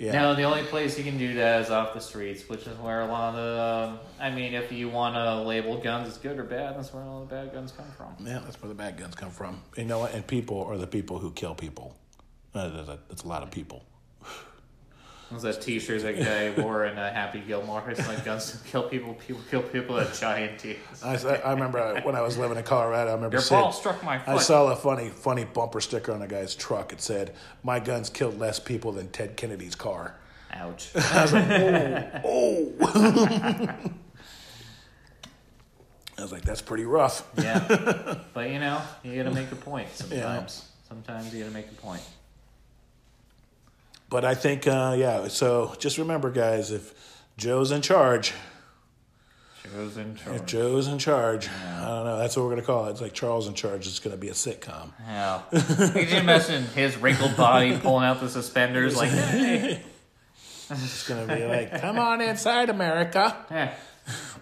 [0.00, 0.12] yeah.
[0.12, 3.02] No, the only place you can do that is off the streets, which is where
[3.02, 3.62] a lot of the.
[3.62, 7.02] Um, I mean, if you want to label guns as good or bad, that's where
[7.02, 8.26] all the bad guns come from.
[8.26, 9.60] Yeah, that's where the bad guns come from.
[9.76, 10.14] You know what?
[10.14, 11.94] And people are the people who kill people.
[12.54, 13.84] Uh, a, that's a lot of people.
[15.32, 17.88] Was that T-shirt that guy wore in uh, Happy Gilmore?
[17.88, 20.78] It's like guns don't kill people, people kill people at giant teeth.
[21.04, 23.10] I, I remember when I was living in Colorado.
[23.10, 24.28] I remember Your seeing- ball struck my foot.
[24.28, 26.92] I saw a funny, funny bumper sticker on a guy's truck.
[26.92, 30.16] It said, "My guns killed less people than Ted Kennedy's car."
[30.52, 30.90] Ouch.
[30.96, 31.46] I was like,
[32.24, 33.68] "Oh, oh."
[36.18, 39.56] I was like, "That's pretty rough." yeah, but you know, you got to make a
[39.56, 40.68] point sometimes.
[40.88, 42.02] Sometimes you got to make a point.
[44.10, 45.28] But I think, uh, yeah.
[45.28, 46.92] So just remember, guys, if
[47.36, 48.32] Joe's in charge,
[49.72, 50.36] Joe's in charge.
[50.40, 50.46] if.
[50.46, 52.18] Joe's in charge, I don't know.
[52.18, 52.90] That's what we're gonna call it.
[52.92, 53.86] It's like Charles in charge.
[53.86, 54.90] It's gonna be a sitcom.
[55.06, 55.42] Yeah.
[55.92, 59.80] Could you imagine his wrinkled body pulling out the suspenders like, hey,
[60.70, 63.36] It's gonna be like, "Come on inside, America.
[63.50, 63.74] yeah,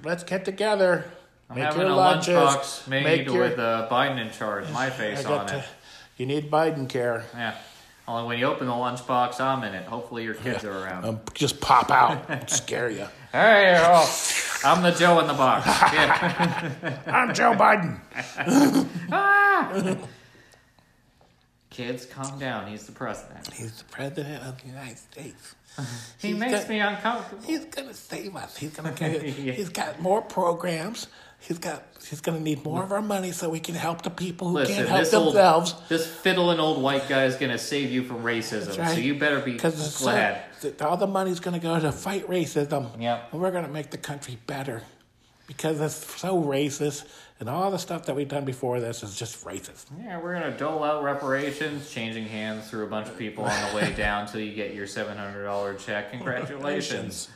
[0.05, 1.05] Let's get together.
[1.51, 2.35] I'm Make having your a lunches.
[2.35, 5.65] lunchbox made Make your- with uh, Biden in charge, my face on to- it.
[6.17, 7.25] You need Biden care.
[7.35, 7.55] Yeah.
[8.09, 9.85] Only when you open the lunchbox, I'm in it.
[9.85, 11.05] Hopefully your kids are around.
[11.05, 13.07] Um, just pop out, scare you.
[13.33, 14.11] Hey, oh,
[14.65, 15.67] I'm the Joe in the box.
[15.93, 16.99] Yeah.
[17.07, 18.01] I'm Joe Biden.
[19.13, 19.97] Ah!
[21.71, 22.67] Kids, calm down.
[22.67, 23.53] He's the president.
[23.53, 25.55] He's the president of the United States.
[26.19, 27.45] He He's makes me uncomfortable.
[27.45, 28.57] He's gonna save us.
[28.57, 28.95] He's gonna.
[29.01, 29.53] Yeah.
[29.53, 31.07] He's got more programs.
[31.41, 31.83] He's got.
[32.09, 34.75] He's gonna need more of our money so we can help the people who Listen,
[34.77, 35.75] can't help this old, themselves.
[35.89, 38.77] this fiddling old white guy is gonna save you from racism.
[38.77, 40.43] That's So you better be Because glad.
[40.81, 43.01] all the money's gonna go to fight racism.
[43.01, 43.29] Yep.
[43.33, 44.83] And we're gonna make the country better
[45.47, 47.05] because it's so racist,
[47.41, 49.87] and all the stuff that we've done before this is just racist.
[50.03, 53.77] Yeah, we're gonna dole out reparations, changing hands through a bunch of people on the
[53.77, 56.11] way down till you get your seven hundred dollar check.
[56.11, 57.29] Congratulations!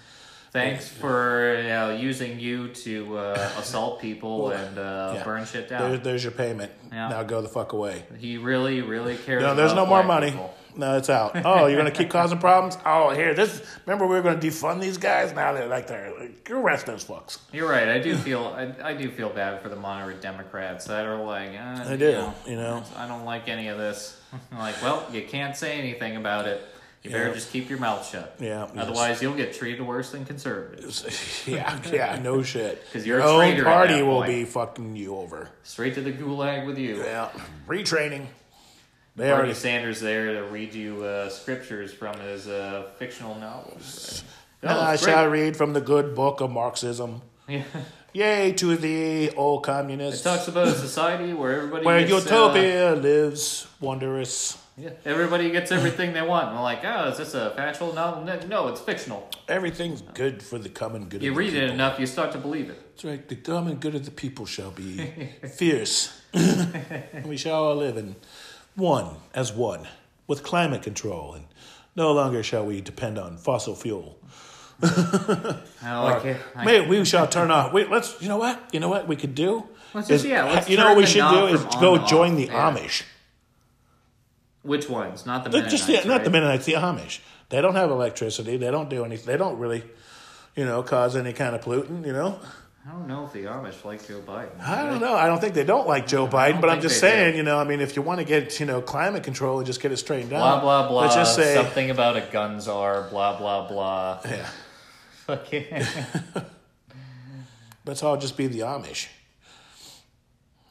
[0.53, 5.25] Thanks for you know, using you to uh, assault people and uh, Yeah.
[5.25, 6.03] burn shit There, down.
[6.03, 6.71] there's your payment.
[6.93, 7.09] Yeah.
[7.09, 8.05] Now go the fuck away.
[8.19, 9.43] He really, really cares.
[9.43, 10.31] No, there's no more money.
[10.31, 10.55] people.
[10.77, 11.33] No, it's out.
[11.45, 12.77] Oh, you're gonna keep causing problems?
[12.85, 13.63] Oh, here, this.
[13.87, 15.33] Remember, we were gonna defund these guys.
[15.35, 17.39] Now they're like they're like, arrest those fucks.
[17.53, 17.89] You're right.
[17.89, 21.51] I do feel I, I do feel bad for the moderate Democrats that are like,
[21.59, 22.13] uh, I do.
[22.13, 24.19] know, You know, I don't like any of this.
[24.51, 26.63] I'm like, well, you can't say anything about it.
[27.03, 28.37] You better just keep your mouth shut.
[28.39, 28.71] Yeah, yes.
[28.77, 31.43] Otherwise, you'll get treated worse than conservatives.
[31.49, 32.81] yeah, yeah, no shit.
[32.93, 35.49] 'Cause you're Your own party will be fucking you over.
[35.65, 37.03] Straight to the gulag with you.
[37.03, 37.31] Yeah,
[37.67, 38.27] retraining.
[39.17, 44.23] They Bernie already Sanders there to read you uh, scriptures from his uh, fictional novels.
[44.63, 47.21] Now I shall read from the good book of Marxism.
[47.49, 47.65] Yeah.
[48.15, 50.21] Yay to thee, O communists!
[50.21, 54.57] It talks about a society where everybody where gets, uh, utopia lives wondrous.
[54.83, 56.49] Yeah, everybody gets everything they want.
[56.49, 58.25] And we're like, oh, is this a factual novel?
[58.25, 59.29] No, No, it's fictional.
[59.49, 61.23] Everything's good for the common good.
[61.23, 62.79] You of the read it enough, you start to believe it.
[62.91, 63.29] That's right.
[63.29, 65.11] The common good of the people shall be
[65.57, 66.21] fierce.
[66.33, 68.17] and we shall all live in
[68.75, 69.87] one as one
[70.27, 71.45] with climate control, and
[71.95, 74.19] no longer shall we depend on fossil fuel.
[74.83, 77.73] Oh, I, Maybe we shall turn off.
[77.73, 78.21] Wait, let's.
[78.23, 78.61] You know what?
[78.73, 79.69] You know what we could do?
[79.95, 82.37] Let's just- Is- yeah, let's you know what we should do is go join off.
[82.39, 82.71] the Yeah.
[82.73, 83.03] Amish.
[84.63, 85.27] Which ones?
[85.27, 86.31] Not the Mennonites, just yeah, not the?
[86.31, 87.21] Mennonites, the Amish.
[87.49, 88.57] They don't have electricity.
[88.57, 89.27] They don't do anything.
[89.27, 89.85] They don't really,
[90.57, 92.07] you know, cause any kind of pollutant.
[92.07, 92.39] You know.
[92.87, 94.61] I don't know if the Amish like Joe Biden.
[94.61, 95.15] I don't know.
[95.15, 97.37] I don't think they don't like Joe Biden, but I'm just saying, do.
[97.37, 99.81] you know, I mean, if you want to get, you know, climate control and just
[99.81, 101.03] get it straightened Blah out, blah blah.
[101.03, 103.09] Let's just say, something about a gun czar.
[103.09, 104.21] Blah blah blah.
[104.25, 104.49] yeah,
[105.27, 105.67] Fucking.
[107.87, 109.07] let's all just be the Amish.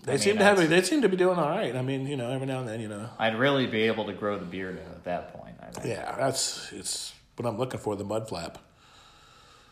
[0.03, 0.69] They I seem to have.
[0.69, 1.75] They seem to be doing all right.
[1.75, 4.13] I mean, you know, every now and then, you know, I'd really be able to
[4.13, 5.55] grow the beard at that point.
[5.61, 5.85] I think.
[5.87, 7.95] yeah, that's it's what I'm looking for.
[7.95, 8.57] The mud flap.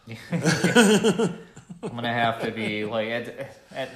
[1.82, 3.32] I'm gonna have to be like, as,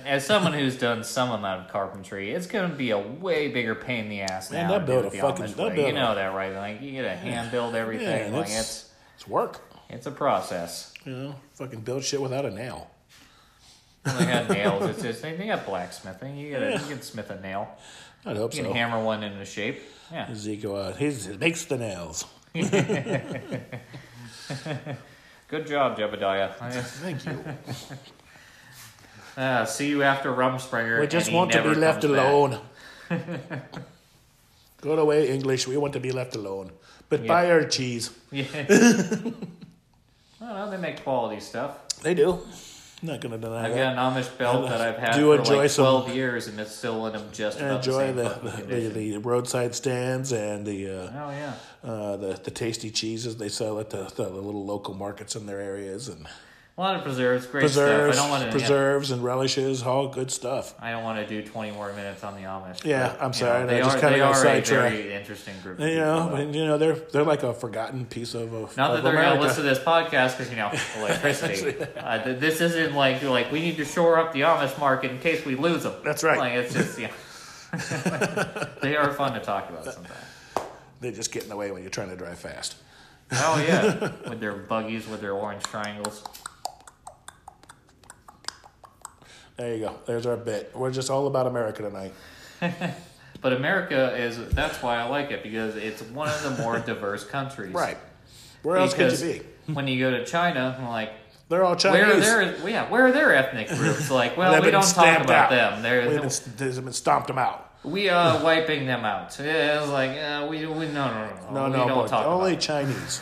[0.06, 4.06] as someone who's done some amount of carpentry, it's gonna be a way bigger pain
[4.06, 4.78] in the ass Man, now.
[4.78, 6.54] they'll build do a the fucking- they'll build You know that, right?
[6.54, 8.32] Like you gotta hand build everything.
[8.32, 9.62] Yeah, like it's- it's It's work.
[9.90, 10.94] it's a process.
[11.06, 12.90] You know, fucking build shit without a nail.
[14.04, 14.90] They got nails.
[14.90, 16.38] It's just they got blacksmithing.
[16.38, 17.70] You gotta you can smith a nail.
[18.26, 19.82] I'd hope You can hammer one into shape.
[20.12, 20.30] Yeah.
[20.30, 22.26] Ezekiel, uh, he's, he makes the nails.
[25.48, 26.54] Good job, Jebediah.
[27.02, 27.44] Thank you.
[29.36, 31.00] Uh, see you after Rumspringa.
[31.00, 32.60] We just want to be left alone.
[34.82, 35.68] Go away, English.
[35.68, 36.72] We want to be left alone.
[37.10, 37.28] But Yeah.
[37.28, 38.12] buy our cheese.
[38.32, 38.46] Yeah.
[40.40, 41.88] well, they make quality stuff.
[42.02, 42.40] They do.
[43.04, 43.96] Not going to deny I've that.
[43.96, 46.58] got an Amish belt that I've had Do for enjoy like some- 12 years, and
[46.60, 49.12] it's still in just about Enjoy the the, same the, fucking the, condition.
[49.12, 51.54] the roadside stands and the uh, oh, yeah.
[51.84, 55.60] uh, the the tasty cheeses they sell at the, the little local markets in their
[55.60, 56.26] areas and
[56.76, 58.26] A lot of preserves, great preserves, stuff.
[58.26, 60.74] I don't want to preserves and relishes, all good stuff.
[60.80, 62.84] I don't want to do 20 more minutes on the Amish.
[62.84, 64.62] Yeah, but, I'm you sorry, know, I they just are, kinda they got are a
[64.62, 65.78] very interesting group.
[65.78, 68.94] Of You know, and, you know they're they're like a forgotten piece of, of Not
[68.96, 71.80] that they're going to listen to this podcast because you know electricity.
[71.96, 75.20] uh, this isn't like you're like we need to shore up the Amish market in
[75.20, 75.94] case we lose them.
[76.04, 76.40] That's right.
[76.40, 77.12] Like it's just yeah.
[78.82, 80.18] they are fun to talk about sometimes.
[81.02, 82.78] They just get in the way when you're trying to drive fast.
[83.32, 86.24] Oh yeah, with their buggies with their orange triangles.
[89.64, 89.96] There you go.
[90.06, 90.72] There's our bit.
[90.76, 92.14] We're just all about America tonight.
[93.42, 97.26] But America is that's why I like it because it's one of the more diverse
[97.26, 97.74] countries.
[97.74, 97.98] Right.
[98.62, 99.74] Where else could Because you be?
[99.74, 101.12] when you go to China, I'm like,
[101.50, 102.02] They're all Chinese.
[102.02, 104.10] where are their well, yeah, where are their ethnic groups?
[104.10, 105.50] Like, well, we don't talk about out.
[105.50, 105.82] them.
[105.84, 107.70] They're We've been, they've been stomped them out.
[107.84, 109.36] we are wiping them out.
[109.38, 112.26] Yeah, it's like uh, we we no no no No, no we no, don't talk
[112.26, 113.14] only about Chinese.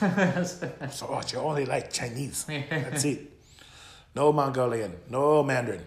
[0.91, 2.43] so oh, you only like Chinese.
[2.45, 3.21] That's it.
[4.13, 4.93] No Mongolian.
[5.09, 5.81] No Mandarin.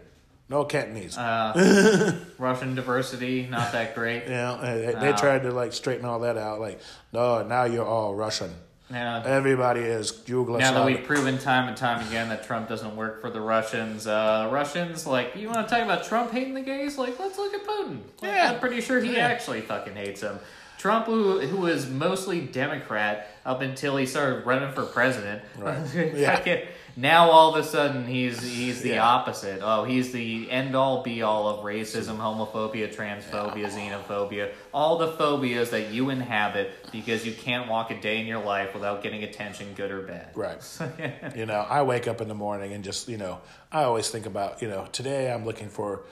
[0.49, 1.17] No Cantonese.
[1.17, 4.29] uh, Russian diversity not that great.
[4.29, 6.61] know, they, they uh, tried to like straighten all that out.
[6.61, 6.81] Like,
[7.13, 8.53] no, now you're all Russian.
[8.91, 10.59] Now, Everybody is Yugoslav.
[10.61, 14.07] now that we've proven time and time again that Trump doesn't work for the Russians,
[14.07, 16.99] uh, Russians like you want to talk about Trump hating the gays?
[16.99, 18.01] Like let's look at Putin.
[18.21, 18.53] Like, Yeah.
[18.53, 19.27] I'm pretty sure he Yeah.
[19.27, 20.39] actually fucking hates them.
[20.77, 25.79] Trump, who who was mostly Democrat up until he started running for president, Right.
[26.15, 26.59] Yeah.
[26.97, 29.05] Now all of a sudden he's he's the Yeah.
[29.07, 29.61] opposite.
[29.63, 35.71] Oh, he's the end all be all of racism, homophobia, transphobia, xenophobia, all the phobias
[35.71, 39.75] that you inhabit because you can't walk a day in your life without getting attention,
[39.75, 40.29] good or bad.
[40.35, 40.63] Right.
[41.37, 43.41] you know, I wake up in the morning and just, you know,
[43.73, 46.03] I always think about, you know, today I'm looking for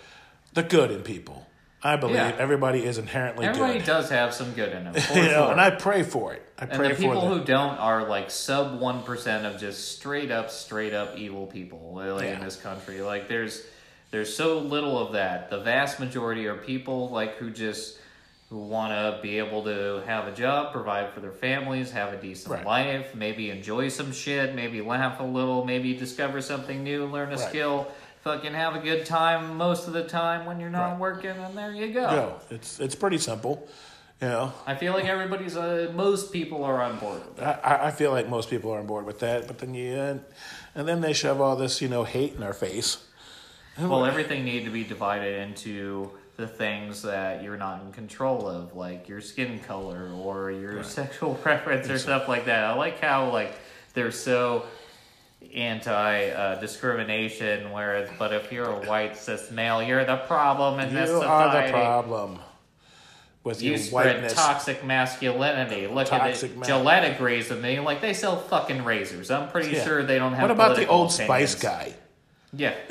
[0.55, 1.47] the good in people.
[1.85, 2.37] I believe Yeah.
[2.39, 3.57] everybody is inherently good.
[3.57, 3.87] Everybody good.
[3.87, 4.95] does have some good in them.
[5.15, 6.43] You know, and I pray for it.
[6.59, 9.97] I And pray the for people who don't are like sub one percent of just
[9.97, 13.01] straight up, straight up evil people really in this country.
[13.03, 13.63] Like there's
[14.13, 15.51] there's so little of that.
[15.51, 17.99] The vast majority are people like who just
[18.51, 22.17] who want to be able to have a job, provide for their families, have a
[22.19, 22.67] decent Right.
[22.67, 27.37] life, maybe enjoy some shit, maybe laugh a little, maybe discover something new, learn a
[27.37, 27.41] Right.
[27.49, 27.87] skill,
[28.23, 30.99] fucking have a good time most of the time when you're not Right.
[30.99, 32.07] working, and there you go.
[32.09, 32.41] go.
[32.51, 33.69] It's it's pretty simple.
[34.21, 37.19] You know, I feel like everybody's uh, most people are on board.
[37.27, 37.61] with that.
[37.67, 40.25] I, I feel like most people are on board with that, but then you, and,
[40.77, 43.05] and then they shove all this, you know, hate in our face.
[43.77, 48.77] Well, everything needed to be divided into the things that you're not in control of,
[48.77, 52.63] like your skin color or your sexual preference or stuff like that.
[52.65, 53.55] I like how like
[53.95, 54.67] they're so
[55.55, 60.91] anti uh, discrimination, whereas but if you're a white cis male, you're the problem in
[60.91, 62.39] You this are the problem
[63.45, 64.35] with You your spread whiteness.
[64.35, 65.87] toxic masculinity.
[65.89, 66.65] Look Toxic at it.
[66.65, 67.81] Gillette agrees with me.
[67.81, 69.31] Like they sell fucking razors.
[69.31, 69.85] I'm pretty Yeah.
[69.85, 70.43] sure they don't have.
[70.43, 71.95] what about the Old Spice guy?
[72.55, 72.75] Yeah.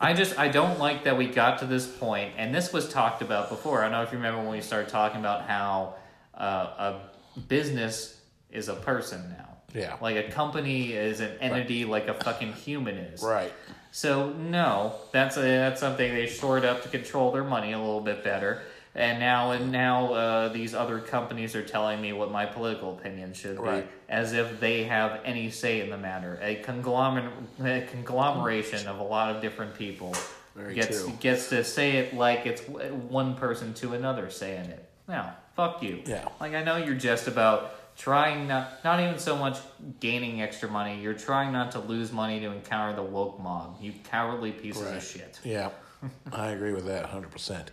[0.00, 3.20] I just I don't like that we got to this point, and this was talked
[3.22, 3.80] about before.
[3.80, 5.94] I don't know if you remember when we started talking about how
[6.34, 6.96] uh,
[7.36, 8.20] a business
[8.50, 9.47] is a person now.
[9.74, 9.96] Yeah.
[10.00, 13.22] Like a company is an entity, like a fucking human is.
[13.22, 13.52] Right.
[13.92, 18.00] So no, that's a, that's something they shored up to control their money a little
[18.00, 18.62] bit better.
[18.94, 23.32] And now and now uh, these other companies are telling me what my political opinion
[23.34, 23.84] should Right.
[23.84, 26.38] be, as if they have any say in the matter.
[26.42, 27.30] A conglomerate,
[27.62, 30.16] a conglomeration of a lot of different people
[30.56, 31.12] Very gets true.
[31.20, 34.88] gets to say it like it's one person to another saying it.
[35.06, 36.02] Now, fuck you.
[36.06, 36.26] Yeah.
[36.40, 39.58] Like I know you're just about trying not not even so much
[40.00, 41.00] gaining extra money.
[41.02, 43.76] You're trying not to lose money to encounter the woke mob.
[43.80, 44.96] You cowardly pieces Right.
[44.96, 45.38] of shit.
[45.44, 45.70] Yeah,
[46.32, 47.66] I agree with that 100%.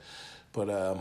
[0.52, 1.00] But, um,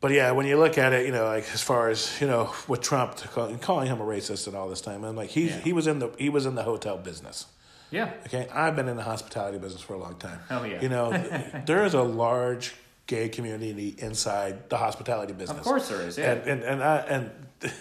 [0.00, 2.52] but yeah, when you look at it, you know, like as far as you know,
[2.68, 5.58] with Trump call- calling him a racist and all this time, and like he Yeah.
[5.60, 7.46] he was in the he was in the hotel business.
[7.90, 8.10] Yeah.
[8.26, 10.40] Okay, I've been in the hospitality business for a long time.
[10.50, 10.78] Oh, yeah.
[10.82, 11.10] You know,
[11.66, 12.74] there is a large
[13.08, 15.58] gay community inside the hospitality business.
[15.58, 16.32] Of course there is, yeah.
[16.34, 17.30] And and and, I, and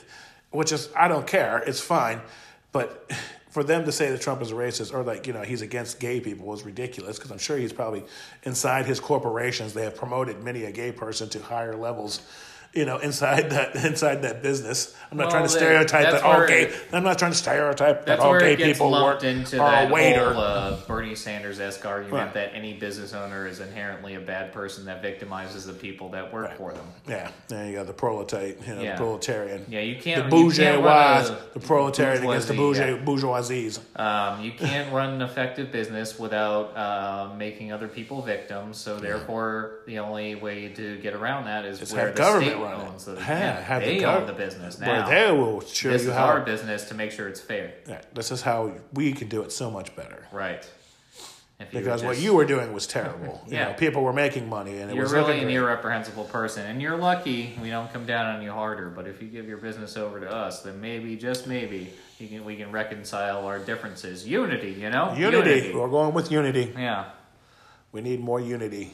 [0.50, 1.60] which is I don't care.
[1.60, 2.22] It's fine,
[2.72, 3.12] but
[3.52, 6.00] for them to say that Trump is a racist or like you know he's against
[6.00, 8.04] gay people was ridiculous because I'm sure he's probably
[8.44, 12.22] inside his corporations they have promoted many a gay person to higher levels.
[12.78, 16.46] You know, inside that inside that business, I'm not Well, trying to stereotype that all
[16.46, 16.72] gay.
[16.94, 20.32] I'm not trying to stereotype that all gay people work into are that a waiter.
[20.34, 22.34] whole uh, Bernie Sanders esque argument Right.
[22.36, 26.50] that any business owner is inherently a bad person that victimizes the people that work
[26.50, 26.58] Right.
[26.58, 26.86] for them.
[27.08, 27.84] Yeah, there you go.
[27.84, 28.92] The proletariat, you know, Yeah.
[28.92, 29.66] the proletarian.
[29.68, 30.22] Yeah, you can't.
[30.22, 32.98] can't bourgeois, run the proletariat against the bourgeois, yeah.
[33.04, 33.80] bourgeoisies.
[34.00, 38.78] Um, you can't run an effective business without uh, making other people victims.
[38.78, 42.60] So therefore, the only way to get around that is Just where the government state
[42.72, 42.90] run it.
[42.90, 45.10] owns the Yeah, yeah, have the they gov- own the business Where now.
[45.10, 46.26] they will show This you how.
[46.26, 47.74] our business to make sure it's fair.
[47.88, 50.26] yeah, this is how we can do it so much better.
[50.32, 50.68] Right.
[51.60, 53.42] You Because what you were doing was terrible.
[53.48, 53.70] You Yeah.
[53.70, 56.98] know, people were making money, and it You're was really an irreprehensible person, and you're
[56.98, 58.90] lucky we don't come down on you harder.
[58.90, 62.46] But if you give your business over to us, then maybe, just maybe, you can,
[62.46, 64.28] we can reconcile our differences.
[64.28, 65.14] Unity, you know?
[65.16, 65.74] Unity.
[65.74, 66.74] We're going with unity.
[66.78, 67.06] Yeah.
[67.92, 68.94] We need more unity.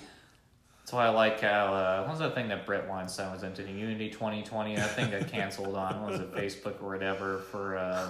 [0.83, 3.63] That's why I like how, uh, what was that thing that Bret Weinstein was into?
[3.63, 4.75] Unity 2020?
[4.75, 8.09] That thing got canceled on, what was it, Facebook or whatever, for, uh,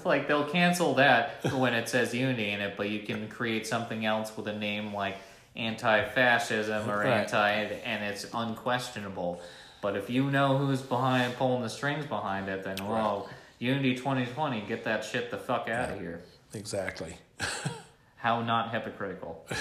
[0.04, 4.04] like they'll cancel that when it says Unity in it, but you can create something
[4.04, 5.18] else with a name like
[5.54, 7.06] anti-fascism or Right.
[7.20, 7.48] anti,
[7.84, 9.40] and it's unquestionable.
[9.80, 13.28] But if you know who's behind, pulling the strings behind it, then, well,
[13.60, 16.22] Unity 2020, get that shit the fuck out of here.
[16.54, 17.18] Exactly.
[18.16, 19.46] How not hypocritical.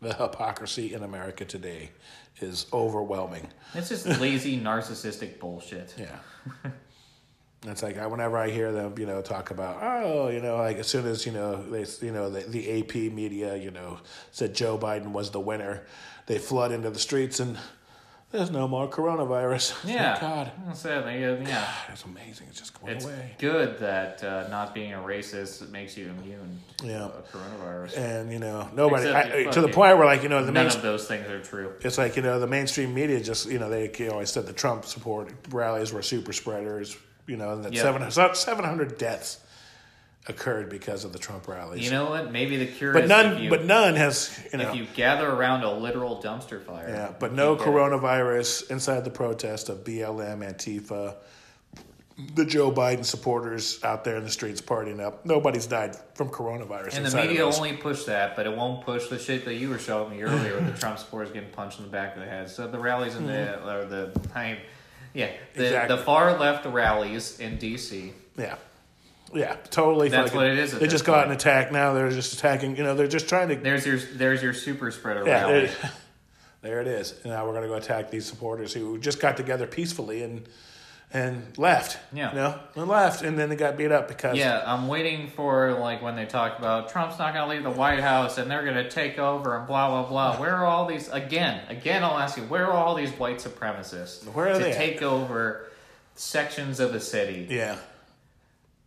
[0.00, 1.90] The hypocrisy in America today
[2.40, 3.48] is overwhelming.
[3.74, 5.94] It's just lazy, narcissistic bullshit.
[5.98, 6.70] Yeah.
[7.66, 10.78] It's like I, whenever I hear them, you know, talk about, oh, you know, like
[10.78, 13.98] as soon as you know they, you know, the, the AP media, you know,
[14.30, 15.84] said Joe Biden was the winner,
[16.24, 17.58] they flood into the streets and
[18.32, 19.72] there's no more coronavirus.
[19.82, 20.18] Thank Yeah.
[20.20, 21.04] God, That's it.
[21.04, 21.66] They, uh, Yeah.
[21.88, 22.46] it's amazing.
[22.50, 23.34] It's just going It's away.
[23.38, 26.98] good that uh, not being a racist makes you immune Yeah.
[26.98, 27.96] to uh, coronavirus.
[27.98, 30.76] And you know, nobody I, to the point where, like, you know, the None main,
[30.76, 31.72] of those things are true.
[31.80, 34.52] it's like you know the mainstream media just you know they you always said the
[34.52, 36.96] Trump support rallies were super spreaders.
[37.26, 37.82] You know, and that Yeah.
[37.82, 39.38] seven 700 deaths
[40.26, 41.84] occurred because of the Trump rallies.
[41.84, 42.30] You know what?
[42.30, 44.68] Maybe the cure but is none, you, but none has you know.
[44.68, 46.88] if you gather around a literal dumpster fire.
[46.88, 51.16] yeah, but no coronavirus inside the protest of BLM, Antifa,
[52.34, 55.24] the Joe Biden supporters out there in the streets partying up.
[55.24, 56.96] Nobody's died from coronavirus.
[56.96, 59.78] And the media only push that, but it won't push the shit that you were
[59.78, 62.50] showing me earlier with the Trump supporters getting punched in the back of the head.
[62.50, 63.68] So the rallies in the mm-hmm.
[63.68, 64.58] or the I,
[65.14, 65.96] yeah, the, Exactly.
[65.96, 68.12] the far left rallies in D.C.
[68.36, 68.56] Yeah.
[69.32, 70.08] Yeah, totally.
[70.08, 71.40] That's fucking- what it is They just got an point.
[71.40, 71.92] attack now.
[71.92, 72.76] They're just attacking.
[72.76, 73.56] You know, they're just trying to.
[73.56, 75.70] There's your there's your super spreader Yeah, rally.
[76.62, 77.14] there- it is.
[77.22, 80.48] And now we're going to go attack these supporters who just got together peacefully and
[81.12, 81.98] and left.
[82.12, 82.30] Yeah.
[82.30, 85.72] You know, and left, and then they got beat up because Yeah, I'm waiting for
[85.74, 88.62] like when they talk about Trump's not going to leave the White House and they're
[88.62, 90.36] going to take over and blah blah blah.
[90.40, 91.62] Where are all these again?
[91.68, 94.76] Again, I'll ask you, where are all these white supremacists Where are to they at?
[94.76, 95.68] take over
[96.14, 97.46] sections of the city?
[97.50, 97.76] yeah.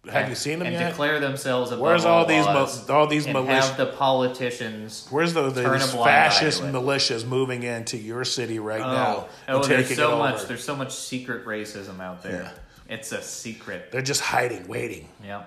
[0.06, 0.90] Have and- you seen them and yet?
[0.90, 3.62] declare themselves above Where's all these mo- laws all these and militia?
[3.62, 5.08] have the politicians?
[5.10, 9.72] Where's the, turn these fascist militias moving into your city right Oh, now oh and
[9.72, 10.46] there's so much.
[10.46, 12.52] There's so much secret racism out there.
[12.90, 13.92] It's a secret.
[13.94, 15.08] They're just hiding, waiting.
[15.24, 15.44] Yeah.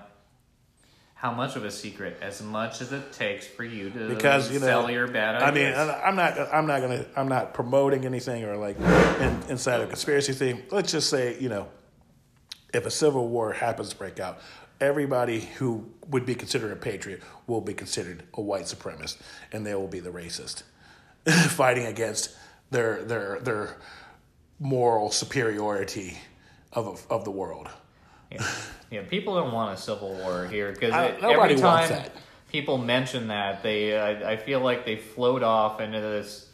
[1.13, 2.17] How much of a secret?
[2.21, 5.51] As much as it takes for you to because you know sell your bad I
[5.51, 5.73] mean.
[5.73, 6.37] I'm not.
[6.53, 7.05] I'm not gonna.
[7.15, 10.63] I'm not promoting anything or like in, inside a conspiracy thing.
[10.71, 11.67] Let's just say, you know,
[12.73, 14.39] if a civil war happens to break out,
[14.79, 19.17] everybody who would be considered a patriot will be considered a white supremacist,
[19.51, 20.63] and they will be the racist,
[21.49, 22.35] fighting against
[22.71, 23.77] their their their
[24.59, 26.17] moral superiority
[26.73, 27.69] of of the world.
[28.31, 28.45] Yeah.
[28.91, 32.11] yeah, people don't want a civil war here because every time wants that.
[32.51, 36.46] people mention that, they I, I feel like they float off into this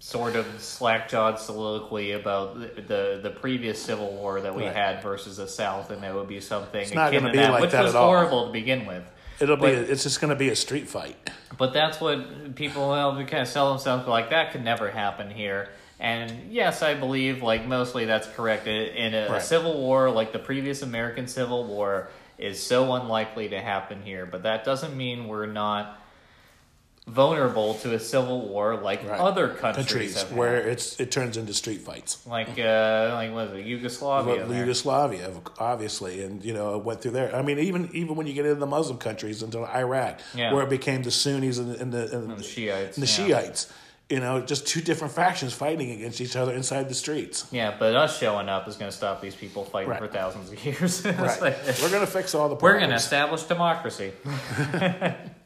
[0.00, 4.74] sort of slack-jawed soliloquy about the the, the previous civil war that we Right.
[4.76, 7.50] had versus the South, and that would be something it's not akin gonna be that,
[7.52, 8.06] like which that was at all.
[8.06, 9.02] horrible to begin with.
[9.40, 9.62] It'll be.
[9.62, 11.16] But- it's just going to be a street fight.
[11.56, 15.30] But that's what people well, they kind of sell themselves like that could never happen
[15.30, 15.68] here.
[16.00, 18.66] And yes, I believe like mostly that's correct.
[18.68, 23.60] In a, a civil war like the previous American Civil War is so unlikely to
[23.60, 24.24] happen here.
[24.26, 25.97] But that doesn't mean we're not
[27.08, 29.18] vulnerable to a civil war like Right.
[29.18, 30.66] other countries, Countries have where had.
[30.66, 32.18] it's it turns into street fights.
[32.26, 34.46] like uh, like what is it Yugoslavia?
[34.46, 34.54] Well.
[34.58, 37.34] Yugoslavia, obviously, and you know, it went through there.
[37.34, 40.52] I mean, even even when you get into the Muslim countries, into Iraq, Yeah.
[40.52, 43.40] where it became the Sunnis and, and the and the Shiites, and the yeah.
[43.40, 43.72] Shiites.
[44.10, 47.44] You know, just two different factions fighting against each other inside the streets.
[47.50, 49.98] Yeah, but us showing up is going to stop these people fighting Right.
[50.00, 51.04] for thousands of years.
[51.04, 51.42] Right.
[51.42, 52.62] like- We're gonna fix all the problems.
[52.62, 54.12] We're going to establish democracy.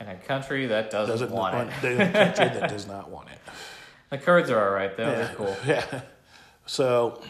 [0.00, 1.82] In a country that doesn't, doesn't want it.
[1.82, 3.38] the country that does not want it.
[4.10, 5.04] The Kurds are all right, though.
[5.04, 5.14] Yeah.
[5.14, 5.56] They're cool.
[5.66, 6.00] Yeah.
[6.66, 7.22] So,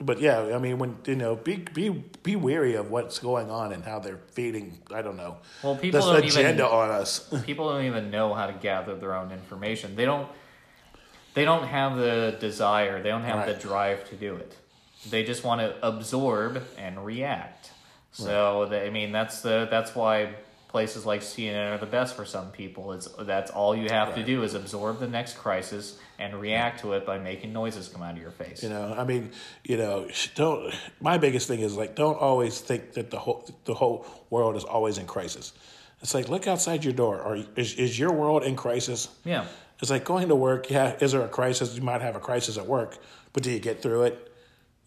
[0.00, 1.88] but yeah, I mean, when you know, be be
[2.22, 4.78] be wary of what's going on and how they're feeding.
[4.92, 5.38] I don't know.
[5.62, 7.28] Well, people this don't agenda even on us.
[7.46, 9.96] people don't even know how to gather their own information.
[9.96, 10.28] They don't.
[11.34, 13.02] They don't have the desire.
[13.02, 13.54] They don't have Right.
[13.54, 14.56] the drive to do it.
[15.10, 17.70] They just want to absorb and react.
[18.12, 20.34] So they, I mean, that's the that's why
[20.74, 22.90] places like CNN are the best for some people.
[22.90, 26.94] It's that's all you have to do is absorb the next crisis and react to
[26.94, 28.60] it by making noises come out of your face.
[28.64, 29.30] You know, I mean,
[29.62, 30.74] you know, don't.
[31.00, 34.64] My biggest thing is like, don't always think that the whole the whole world is
[34.64, 35.52] always in crisis.
[36.02, 37.20] It's like look outside your door.
[37.22, 39.08] Are is is your world in crisis?
[39.24, 39.46] Yeah.
[39.80, 40.68] It's like going to work.
[40.70, 41.76] Yeah, is there a crisis?
[41.76, 42.98] You might have a crisis at work,
[43.32, 44.34] but do you get through it?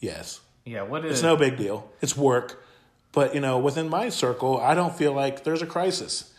[0.02, 0.42] Yes.
[0.66, 0.82] Yeah.
[0.82, 1.90] What is It's no big deal.
[2.02, 2.62] It's work.
[3.18, 6.32] But, you know, within my circle, I don't feel like there's a crisis.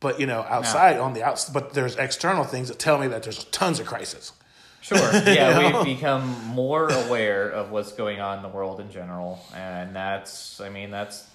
[0.00, 3.24] But, you know, outside on the outs, but there's external things that tell me that
[3.24, 4.32] there's tons of crisis.
[4.80, 4.98] Sure.
[5.26, 9.94] Yeah, we've become more aware of what's going on in the world in general, and
[9.94, 10.62] that's.
[10.62, 11.26] I mean, that's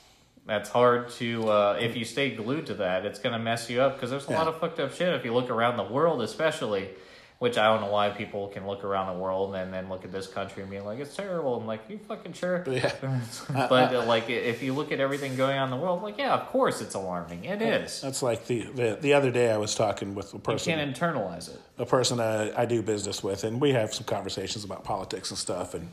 [0.48, 1.48] that's hard to.
[1.48, 4.26] Uh, if you stay glued to that, it's going to mess you up because there's
[4.26, 5.14] a lot of fucked up shit.
[5.14, 6.90] If you look around the world, especially,
[7.40, 10.12] which I don't know why people can look around the world and then look at
[10.12, 11.56] this country and be like, it's terrible.
[11.56, 12.64] I'm like, you fucking sure?
[12.68, 12.94] Yeah.
[13.50, 16.34] but uh, like, if you look at everything going on in the world, like, yeah,
[16.34, 17.44] of course it's alarming.
[17.44, 18.02] It is.
[18.02, 20.72] That's like the, the, the other day I was talking with a person.
[20.72, 21.60] You can't internalize it.
[21.78, 25.38] a person I, I do business with, and we have some conversations about politics and
[25.38, 25.92] stuff, and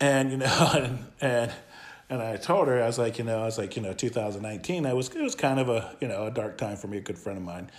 [0.00, 1.52] and you know, and and
[2.10, 4.86] and I told her I was like, you know, I was like, you know, 2019,
[4.86, 6.98] I was it was kind of a you know a dark time for me.
[6.98, 7.70] A good friend of mine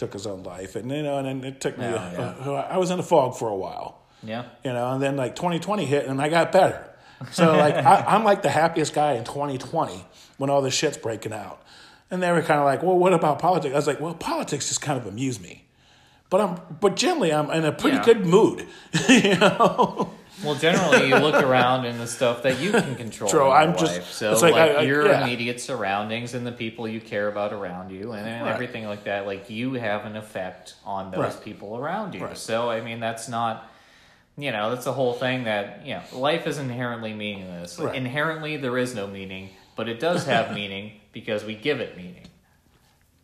[0.00, 1.84] took his own life, and you know, and then it took me.
[1.84, 4.44] Yeah, a- a- I was in the fog for a while, Yeah.
[4.64, 6.84] you know, and then like 2020 hit, and I got better.
[7.32, 10.04] So like I, I'm like the happiest guy in 2020
[10.38, 11.62] when all this shit's breaking out.
[12.10, 13.72] And they were kind of like, well, what about politics?
[13.72, 15.64] I was like, well, politics just kind of amuse me.
[16.30, 18.04] But I'm, but generally, I'm in a pretty Yeah.
[18.04, 18.66] good mood,
[19.08, 20.10] you know.
[20.44, 23.96] Well, generally, you look around in the stuff that you can control True, I'm just-
[23.98, 24.10] life.
[24.10, 25.22] So, it's like, like I- I- your yeah.
[25.24, 28.52] immediate surroundings and the people you care about around you, and, and Right.
[28.54, 29.26] everything like that.
[29.26, 31.44] Like you have an effect on those Right.
[31.44, 32.24] people around you.
[32.24, 32.36] Right.
[32.38, 33.66] So, I mean, that's not.
[34.38, 37.78] You know, that's the whole thing that, you know, life is inherently meaningless.
[37.78, 37.94] Like.
[37.94, 42.26] Inherently, there is no meaning, but it does have meaning because we give it meaning.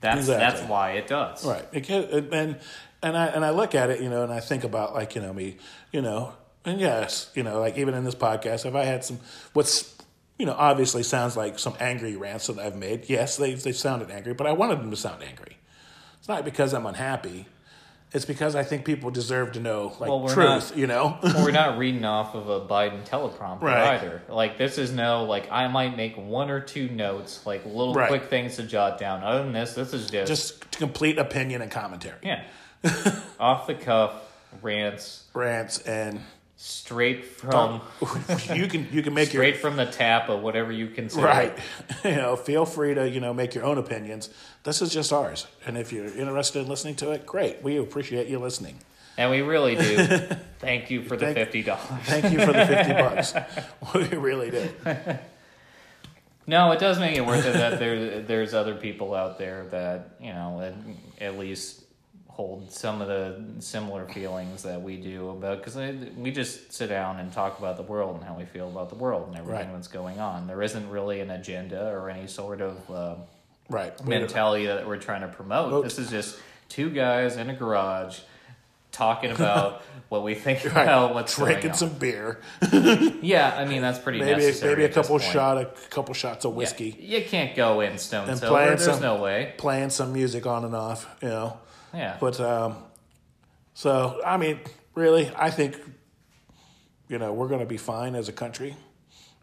[0.01, 1.47] That's that's why it does.
[1.47, 1.65] Right.
[1.73, 2.05] It can,
[2.35, 2.59] and
[3.03, 5.23] and I and I look at it, you know, and I think about like you
[5.23, 5.57] know me,
[5.91, 6.35] you know,
[6.67, 9.19] and yes, you know, like even in this podcast, if I had some
[9.55, 9.95] what's
[10.39, 13.09] you know obviously sounds like some angry rants that I've made.
[13.09, 15.57] Yes, they they sounded angry, but I wanted them to sound angry.
[16.19, 17.47] It's not because I'm unhappy.
[18.13, 20.71] It's because I think people deserve to know like Well, truth.
[20.71, 21.19] not- you know.
[21.23, 23.95] Well, we're not reading off of a Biden teleprompter Right.
[24.01, 24.23] either.
[24.29, 28.09] Like this is no like I might make one or two notes, like little Right.
[28.09, 29.23] quick things to jot down.
[29.23, 32.45] Other than this, this is just, Just complete opinion and commentary, yeah,
[33.41, 34.13] off the cuff
[34.63, 36.21] rants rants, and
[36.59, 37.83] straight from
[38.55, 41.27] you can you can make your straight from the tap of whatever you consider.
[41.27, 41.59] Right.
[42.05, 44.31] You know, feel free to, you know, make your own opinions.
[44.63, 45.47] This is just ours.
[45.67, 47.63] And if you're interested in listening to it, great.
[47.63, 48.77] We appreciate you listening.
[49.19, 49.97] And we really do.
[50.61, 51.87] Thank you for the Thank- fifty dollars.
[52.05, 53.35] Thank you for the 50 bucks.
[53.95, 54.69] We really do.
[56.47, 60.11] No, it does make it worth it that there there's other people out there that
[60.21, 60.75] you know at,
[61.25, 61.83] at least
[62.37, 65.75] hold some of the similar feelings that we do about because
[66.19, 68.95] we just sit down and talk about the world and how we feel about the
[68.95, 69.73] world and everything Right.
[69.75, 70.47] that's going on.
[70.47, 73.15] There isn't really an agenda or any sort of uh,
[73.71, 74.07] Right.
[74.07, 75.71] mentality that we're trying to promote.
[75.71, 75.85] Vote.
[75.85, 78.19] This is just two guys in a garage
[78.93, 79.81] talking about
[80.11, 80.73] what we think Right.
[80.83, 81.77] about what's Drinking going on.
[81.79, 82.41] some beer.
[83.23, 84.73] yeah, I mean that's pretty Maybe necessary.
[84.77, 86.97] maybe a couple shot a couple shots of Yeah, whiskey.
[87.01, 88.63] you can't go in stone And sober.
[88.67, 89.55] There's some- no way.
[89.57, 91.59] Playing some music on and off, you know.
[91.97, 92.17] Yeah.
[92.21, 92.77] But um
[93.75, 94.61] so I mean,
[94.95, 95.77] really, I think
[97.09, 98.77] you know, we're gonna be fine as a country.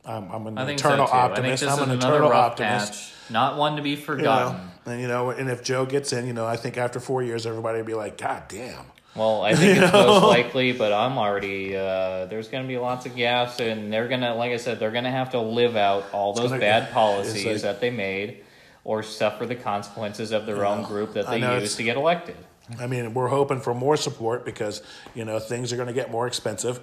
[0.05, 1.63] I'm, I'm an eternal so optimist.
[1.63, 2.91] I think this I'm an eternal optimist.
[2.93, 4.61] patch, not one to be You know, forgotten.
[4.85, 7.45] and you know, and if Joe gets in, you know, I think after four years,
[7.45, 8.83] everybody would be like, "God damn!"
[9.15, 11.77] Well, I think it's most likely, but I'm already.
[11.77, 14.91] Uh, there's going to be lots of gaps, and they're gonna, like I said, they're
[14.91, 18.43] gonna have to live out all those gonna- bad policies like- that they made,
[18.83, 22.35] or suffer the consequences of their own group that they used to get elected.
[22.79, 24.81] I mean, we're hoping for more support because
[25.13, 26.79] you know things are going to get more expensive.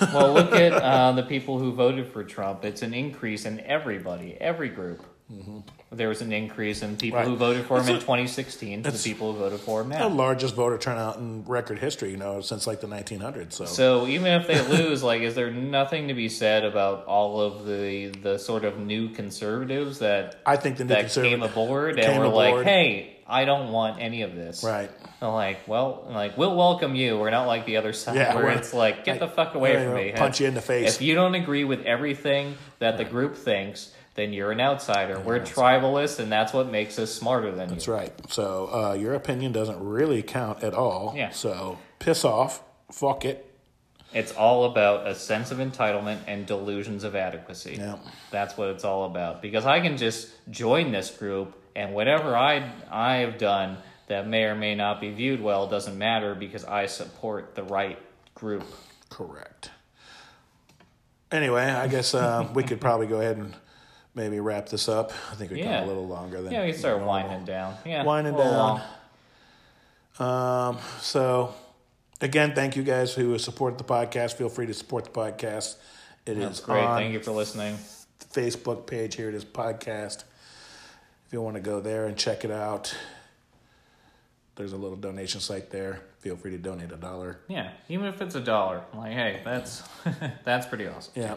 [0.00, 2.64] Well, look at uh, the people who voted for Trump.
[2.64, 5.04] It's an increase in everybody, every group.
[5.90, 7.30] There was an increase in people Mm-hmm.
[7.30, 7.32] Right.
[7.32, 10.54] who voted for him in 2016 to the people who voted for him The largest
[10.54, 13.54] voter turnout in record history, you know, since like the 1900s.
[13.54, 17.40] So, So even if they lose, like, is there nothing to be said about all
[17.40, 21.96] of the the sort of new conservatives that I think the new that came aboard
[21.96, 24.90] came and were like, "Hey, I don't want any of this." right?
[25.20, 27.18] I'm like, well, like we'll welcome you.
[27.18, 29.82] We're not like the other side Yeah, where it's like, get like, the fuck away
[29.82, 30.12] from me.
[30.14, 30.94] punch you in the face.
[30.96, 35.20] If you don't agree with everything that the group thinks, then you're an outsider.
[35.20, 37.92] We're tribalists, and that's what makes us smarter than That's you.
[37.92, 38.32] That's right.
[38.32, 41.12] So uh, your opinion doesn't really count at all.
[41.14, 41.30] Yeah.
[41.30, 42.62] So piss off.
[42.90, 43.42] Fuck it.
[44.14, 47.76] It's all about a sense of entitlement and delusions of adequacy.
[47.78, 47.98] Yeah.
[48.30, 49.42] That's what it's all about.
[49.42, 54.44] Because I can just join this group, and whatever I I have done that may
[54.44, 57.98] or may not be viewed well doesn't matter because I support the right
[58.34, 58.64] group.
[59.10, 59.70] Correct.
[61.32, 63.54] Anyway, I guess uh, we could probably go ahead and
[64.16, 65.12] maybe wrap this up.
[65.30, 65.74] I think we've Yeah.
[65.80, 67.08] gone a little longer than Yeah, we can start normal.
[67.10, 67.76] winding down.
[67.84, 68.80] Yeah, Winding down.
[70.18, 70.72] long.
[70.74, 71.54] Um, so,
[72.20, 74.32] again, thank you guys who support the podcast.
[74.34, 75.76] Feel free to support the podcast.
[76.24, 76.82] It is That's great.
[76.82, 77.78] on Thank you for listening.
[78.18, 79.14] the Facebook page.
[79.14, 80.24] Hear It Is, podcast.
[81.26, 82.96] If you want to go there and check it out,
[84.54, 86.00] there's a little donation site there.
[86.20, 87.38] Feel free to donate a dollar.
[87.48, 89.82] Yeah, even if it's a dollar, like, hey, that's
[90.44, 91.12] that's pretty awesome.
[91.14, 91.34] Yeah,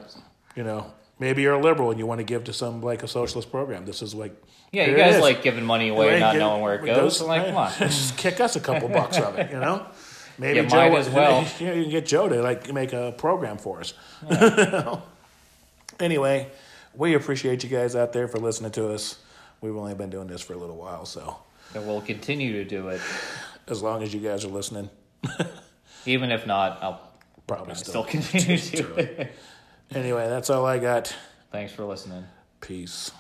[0.55, 3.07] you know, maybe you're a liberal and you want to give to some like a
[3.07, 3.85] socialist program.
[3.85, 4.33] This is like
[4.71, 7.21] Yeah, you guys like giving money away, Right, not give- knowing where it goes.
[7.21, 7.71] like, come on.
[7.77, 9.85] just kick us a couple bucks of it, you know.
[10.39, 11.45] Maybe You Joe, as well.
[11.59, 13.93] Yeah, you can get Joe to like make a program for us.
[15.99, 16.47] anyway,
[16.95, 19.17] we appreciate you guys out there for listening to us.
[19.61, 21.37] We've only been doing this for a little while, so
[21.75, 23.01] And we'll continue to do it,
[23.67, 24.89] as long as you guys are listening,
[26.05, 26.79] even if not.
[26.81, 27.01] I'll
[27.47, 28.03] probably still still.
[28.05, 29.31] continue to do it.
[29.93, 31.15] Anyway, that's all I got.
[31.51, 32.25] Thanks for listening.
[32.61, 33.11] Peace.